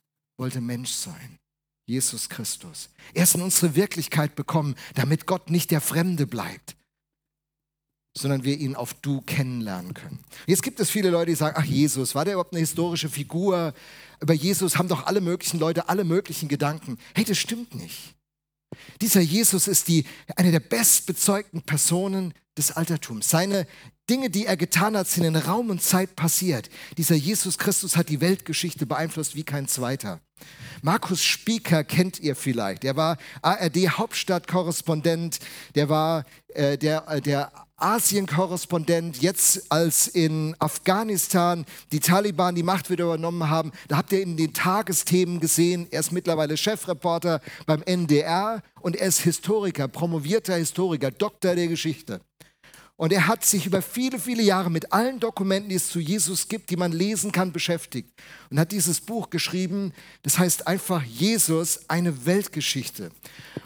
wollte 0.44 0.60
Mensch 0.60 0.92
sein. 0.92 1.40
Jesus 1.86 2.28
Christus. 2.28 2.90
Er 3.14 3.24
ist 3.24 3.36
in 3.36 3.42
unsere 3.42 3.76
Wirklichkeit 3.76 4.36
bekommen, 4.36 4.76
damit 4.94 5.26
Gott 5.26 5.50
nicht 5.50 5.72
der 5.72 5.80
Fremde 5.80 6.28
bleibt, 6.28 6.76
sondern 8.18 8.44
wir 8.44 8.58
ihn 8.58 8.76
auf 8.76 8.94
Du 8.96 9.22
kennenlernen 9.22 9.94
können. 9.94 10.20
Jetzt 10.46 10.62
gibt 10.62 10.82
es 10.82 10.90
viele 10.90 11.12
Leute, 11.12 11.32
die 11.32 11.36
sagen, 11.36 11.56
ach 11.58 11.64
Jesus, 11.64 12.14
war 12.14 12.26
der 12.26 12.34
überhaupt 12.34 12.52
eine 12.52 12.60
historische 12.60 13.08
Figur? 13.08 13.74
Über 14.20 14.34
Jesus 14.34 14.78
haben 14.78 14.90
doch 14.90 15.06
alle 15.06 15.22
möglichen 15.22 15.60
Leute 15.60 15.88
alle 15.88 16.04
möglichen 16.04 16.50
Gedanken. 16.50 16.98
Hey, 17.16 17.24
das 17.24 17.38
stimmt 17.38 17.74
nicht. 17.76 18.14
Dieser 19.00 19.22
Jesus 19.22 19.70
ist 19.70 19.88
die, 19.88 20.06
eine 20.36 20.52
der 20.52 20.60
bestbezeugten 20.60 21.62
Personen 21.62 22.34
des 22.58 22.72
Altertums. 22.72 23.30
Seine 23.30 23.66
Dinge, 24.10 24.30
die 24.30 24.46
er 24.46 24.58
getan 24.58 24.98
hat, 24.98 25.08
sind 25.08 25.24
in 25.24 25.38
Raum 25.38 25.70
und 25.70 25.82
Zeit 25.82 26.18
passiert. 26.18 26.70
Dieser 26.98 27.16
Jesus 27.16 27.58
Christus 27.58 27.96
hat 27.96 28.10
die 28.10 28.20
Weltgeschichte 28.20 28.86
beeinflusst 28.86 29.36
wie 29.36 29.44
kein 29.44 29.70
zweiter. 29.70 30.20
Markus 30.82 31.24
Spieker 31.24 31.86
kennt 31.86 32.20
ihr 32.20 32.36
vielleicht. 32.36 32.84
Er 32.84 32.98
war 32.98 33.18
ARD-Hauptstadtkorrespondent, 33.42 35.40
der 35.76 35.88
war 35.88 36.26
äh, 36.50 36.78
der, 36.78 37.08
äh, 37.08 37.22
der 37.22 37.54
Asien-Korrespondent, 37.78 39.22
jetzt 39.22 39.72
als 39.72 40.08
in 40.08 40.56
Afghanistan 40.60 41.66
die 41.92 42.02
Taliban 42.02 42.56
die 42.56 42.64
Macht 42.64 42.90
wieder 42.90 43.06
übernommen 43.06 43.50
haben, 43.50 43.72
da 43.88 43.98
habt 43.98 44.12
ihr 44.12 44.22
in 44.22 44.36
den 44.38 44.54
Tagesthemen 44.54 45.40
gesehen, 45.40 45.88
er 45.92 46.02
ist 46.02 46.12
mittlerweile 46.12 46.58
Chefreporter 46.58 47.40
beim 47.66 47.82
NDR 47.84 48.62
und 48.82 48.96
er 48.96 49.08
ist 49.08 49.22
Historiker, 49.22 49.88
promovierter 49.88 50.56
Historiker, 50.56 51.12
Doktor 51.12 51.56
der 51.56 51.68
Geschichte. 51.68 52.20
Und 52.96 53.12
er 53.12 53.28
hat 53.28 53.44
sich 53.44 53.66
über 53.66 53.82
viele, 53.82 54.20
viele 54.20 54.44
Jahre 54.44 54.70
mit 54.70 54.94
allen 54.94 55.20
Dokumenten, 55.20 55.70
die 55.70 55.76
es 55.76 55.90
zu 55.90 56.00
Jesus 56.00 56.48
gibt, 56.48 56.70
die 56.70 56.76
man 56.76 56.92
lesen 56.92 57.32
kann, 57.32 57.52
beschäftigt. 57.52 58.10
Und 58.52 58.60
hat 58.60 58.72
dieses 58.72 59.02
Buch 59.02 59.32
geschrieben, 59.32 59.94
das 60.22 60.38
heißt 60.38 60.68
einfach 60.68 61.04
Jesus, 61.04 61.90
eine 61.90 62.26
Weltgeschichte. 62.26 63.12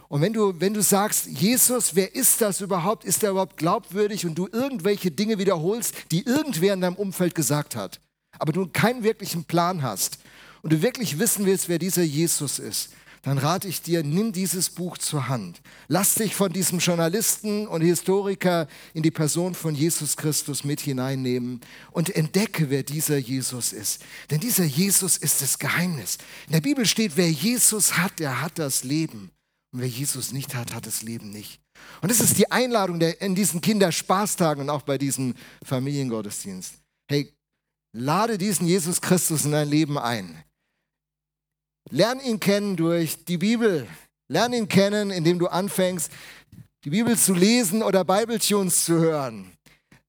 Und 0.07 0.21
wenn 0.21 0.31
du, 0.31 0.59
wenn 0.59 0.73
du 0.73 0.81
sagst, 0.81 1.27
Jesus, 1.27 1.93
wer 1.93 2.15
ist 2.15 2.39
das 2.39 2.61
überhaupt? 2.61 3.03
Ist 3.03 3.23
er 3.23 3.31
überhaupt 3.31 3.57
glaubwürdig? 3.57 4.25
Und 4.25 4.35
du 4.35 4.47
irgendwelche 4.49 5.11
Dinge 5.11 5.37
wiederholst, 5.37 5.93
die 6.11 6.25
irgendwer 6.25 6.73
in 6.73 6.81
deinem 6.81 6.95
Umfeld 6.95 7.35
gesagt 7.35 7.75
hat, 7.75 7.99
aber 8.39 8.53
du 8.53 8.67
keinen 8.67 9.03
wirklichen 9.03 9.43
Plan 9.43 9.81
hast 9.81 10.19
und 10.61 10.71
du 10.71 10.81
wirklich 10.81 11.19
wissen 11.19 11.45
willst, 11.45 11.67
wer 11.67 11.79
dieser 11.79 12.03
Jesus 12.03 12.59
ist, 12.59 12.91
dann 13.27 13.39
rate 13.39 13.67
ich 13.67 13.81
dir, 13.81 14.03
nimm 14.03 14.31
dieses 14.31 14.69
Buch 14.69 14.97
zur 14.97 15.27
Hand. 15.27 15.61
Lass 15.89 16.15
dich 16.15 16.33
von 16.33 16.53
diesem 16.53 16.79
Journalisten 16.79 17.67
und 17.67 17.81
Historiker 17.81 18.67
in 18.93 19.03
die 19.03 19.11
Person 19.11 19.53
von 19.53 19.75
Jesus 19.75 20.15
Christus 20.15 20.63
mit 20.63 20.79
hineinnehmen 20.79 21.59
und 21.91 22.15
entdecke, 22.15 22.69
wer 22.69 22.83
dieser 22.83 23.17
Jesus 23.17 23.73
ist. 23.73 24.01
Denn 24.31 24.39
dieser 24.39 24.63
Jesus 24.63 25.17
ist 25.17 25.41
das 25.41 25.59
Geheimnis. 25.59 26.17
In 26.45 26.53
der 26.53 26.61
Bibel 26.61 26.85
steht, 26.85 27.17
wer 27.17 27.29
Jesus 27.29 27.97
hat, 27.97 28.19
der 28.19 28.41
hat 28.41 28.59
das 28.59 28.85
Leben. 28.85 29.31
Und 29.73 29.81
wer 29.81 29.89
Jesus 29.89 30.31
nicht 30.31 30.55
hat, 30.55 30.73
hat 30.73 30.85
das 30.85 31.01
Leben 31.01 31.29
nicht. 31.29 31.59
Und 32.01 32.09
das 32.09 32.21
ist 32.21 32.37
die 32.37 32.49
Einladung 32.49 32.99
der, 32.99 33.21
in 33.21 33.35
diesen 33.35 33.59
Kinderspaßtagen 33.59 34.63
und 34.63 34.69
auch 34.69 34.83
bei 34.83 34.97
diesem 34.97 35.33
Familiengottesdienst. 35.65 36.75
Hey, 37.09 37.33
lade 37.91 38.37
diesen 38.37 38.67
Jesus 38.67 39.01
Christus 39.01 39.43
in 39.43 39.51
dein 39.51 39.69
Leben 39.69 39.97
ein. 39.97 40.43
Lern 41.89 42.19
ihn 42.19 42.39
kennen 42.39 42.75
durch 42.75 43.23
die 43.25 43.37
Bibel. 43.37 43.87
Lern 44.27 44.53
ihn 44.53 44.67
kennen, 44.67 45.09
indem 45.09 45.39
du 45.39 45.47
anfängst, 45.47 46.11
die 46.83 46.89
Bibel 46.89 47.17
zu 47.17 47.33
lesen 47.33 47.81
oder 47.81 48.03
Bibletunes 48.03 48.85
zu 48.85 48.95
hören. 48.95 49.51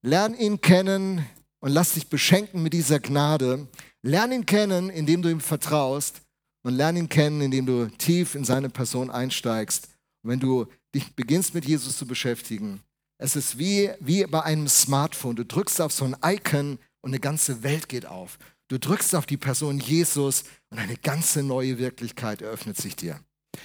Lern 0.02 0.34
ihn 0.34 0.60
kennen 0.60 1.24
und 1.60 1.70
lass 1.70 1.94
dich 1.94 2.08
beschenken 2.08 2.62
mit 2.62 2.72
dieser 2.72 3.00
Gnade. 3.00 3.68
Lern 4.02 4.32
ihn 4.32 4.46
kennen, 4.46 4.90
indem 4.90 5.22
du 5.22 5.28
ihm 5.28 5.40
vertraust 5.40 6.20
und 6.62 6.74
lern 6.74 6.96
ihn 6.96 7.08
kennen, 7.08 7.40
indem 7.40 7.66
du 7.66 7.86
tief 7.98 8.34
in 8.34 8.44
seine 8.44 8.70
Person 8.70 9.10
einsteigst. 9.10 9.88
Und 10.22 10.30
wenn 10.30 10.40
du 10.40 10.66
dich 10.94 11.14
beginnst 11.14 11.54
mit 11.54 11.64
Jesus 11.64 11.96
zu 11.96 12.06
beschäftigen, 12.06 12.80
es 13.18 13.34
ist 13.36 13.58
wie, 13.58 13.90
wie 14.00 14.24
bei 14.26 14.42
einem 14.42 14.68
Smartphone. 14.68 15.36
Du 15.36 15.44
drückst 15.44 15.80
auf 15.80 15.92
so 15.92 16.04
ein 16.04 16.16
Icon 16.24 16.78
und 17.00 17.10
eine 17.10 17.20
ganze 17.20 17.62
Welt 17.62 17.88
geht 17.88 18.06
auf. 18.06 18.38
Du 18.68 18.78
drückst 18.78 19.14
auf 19.14 19.24
die 19.24 19.38
Person 19.38 19.78
Jesus 19.78 20.44
und 20.70 20.78
eine 20.78 20.96
ganze 20.96 21.42
neue 21.42 21.78
Wirklichkeit 21.78 22.42
eröffnet 22.42 22.76
sich 22.76 22.96
dir. 22.96 23.18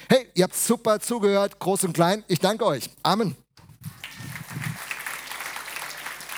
Hey, 0.08 0.28
ihr 0.34 0.46
habt 0.46 0.56
super 0.56 1.00
zugehört, 1.02 1.60
groß 1.60 1.84
und 1.84 1.94
klein. 1.94 2.24
Ich 2.28 2.40
danke 2.40 2.66
euch. 2.66 2.90
Amen. 3.04 3.36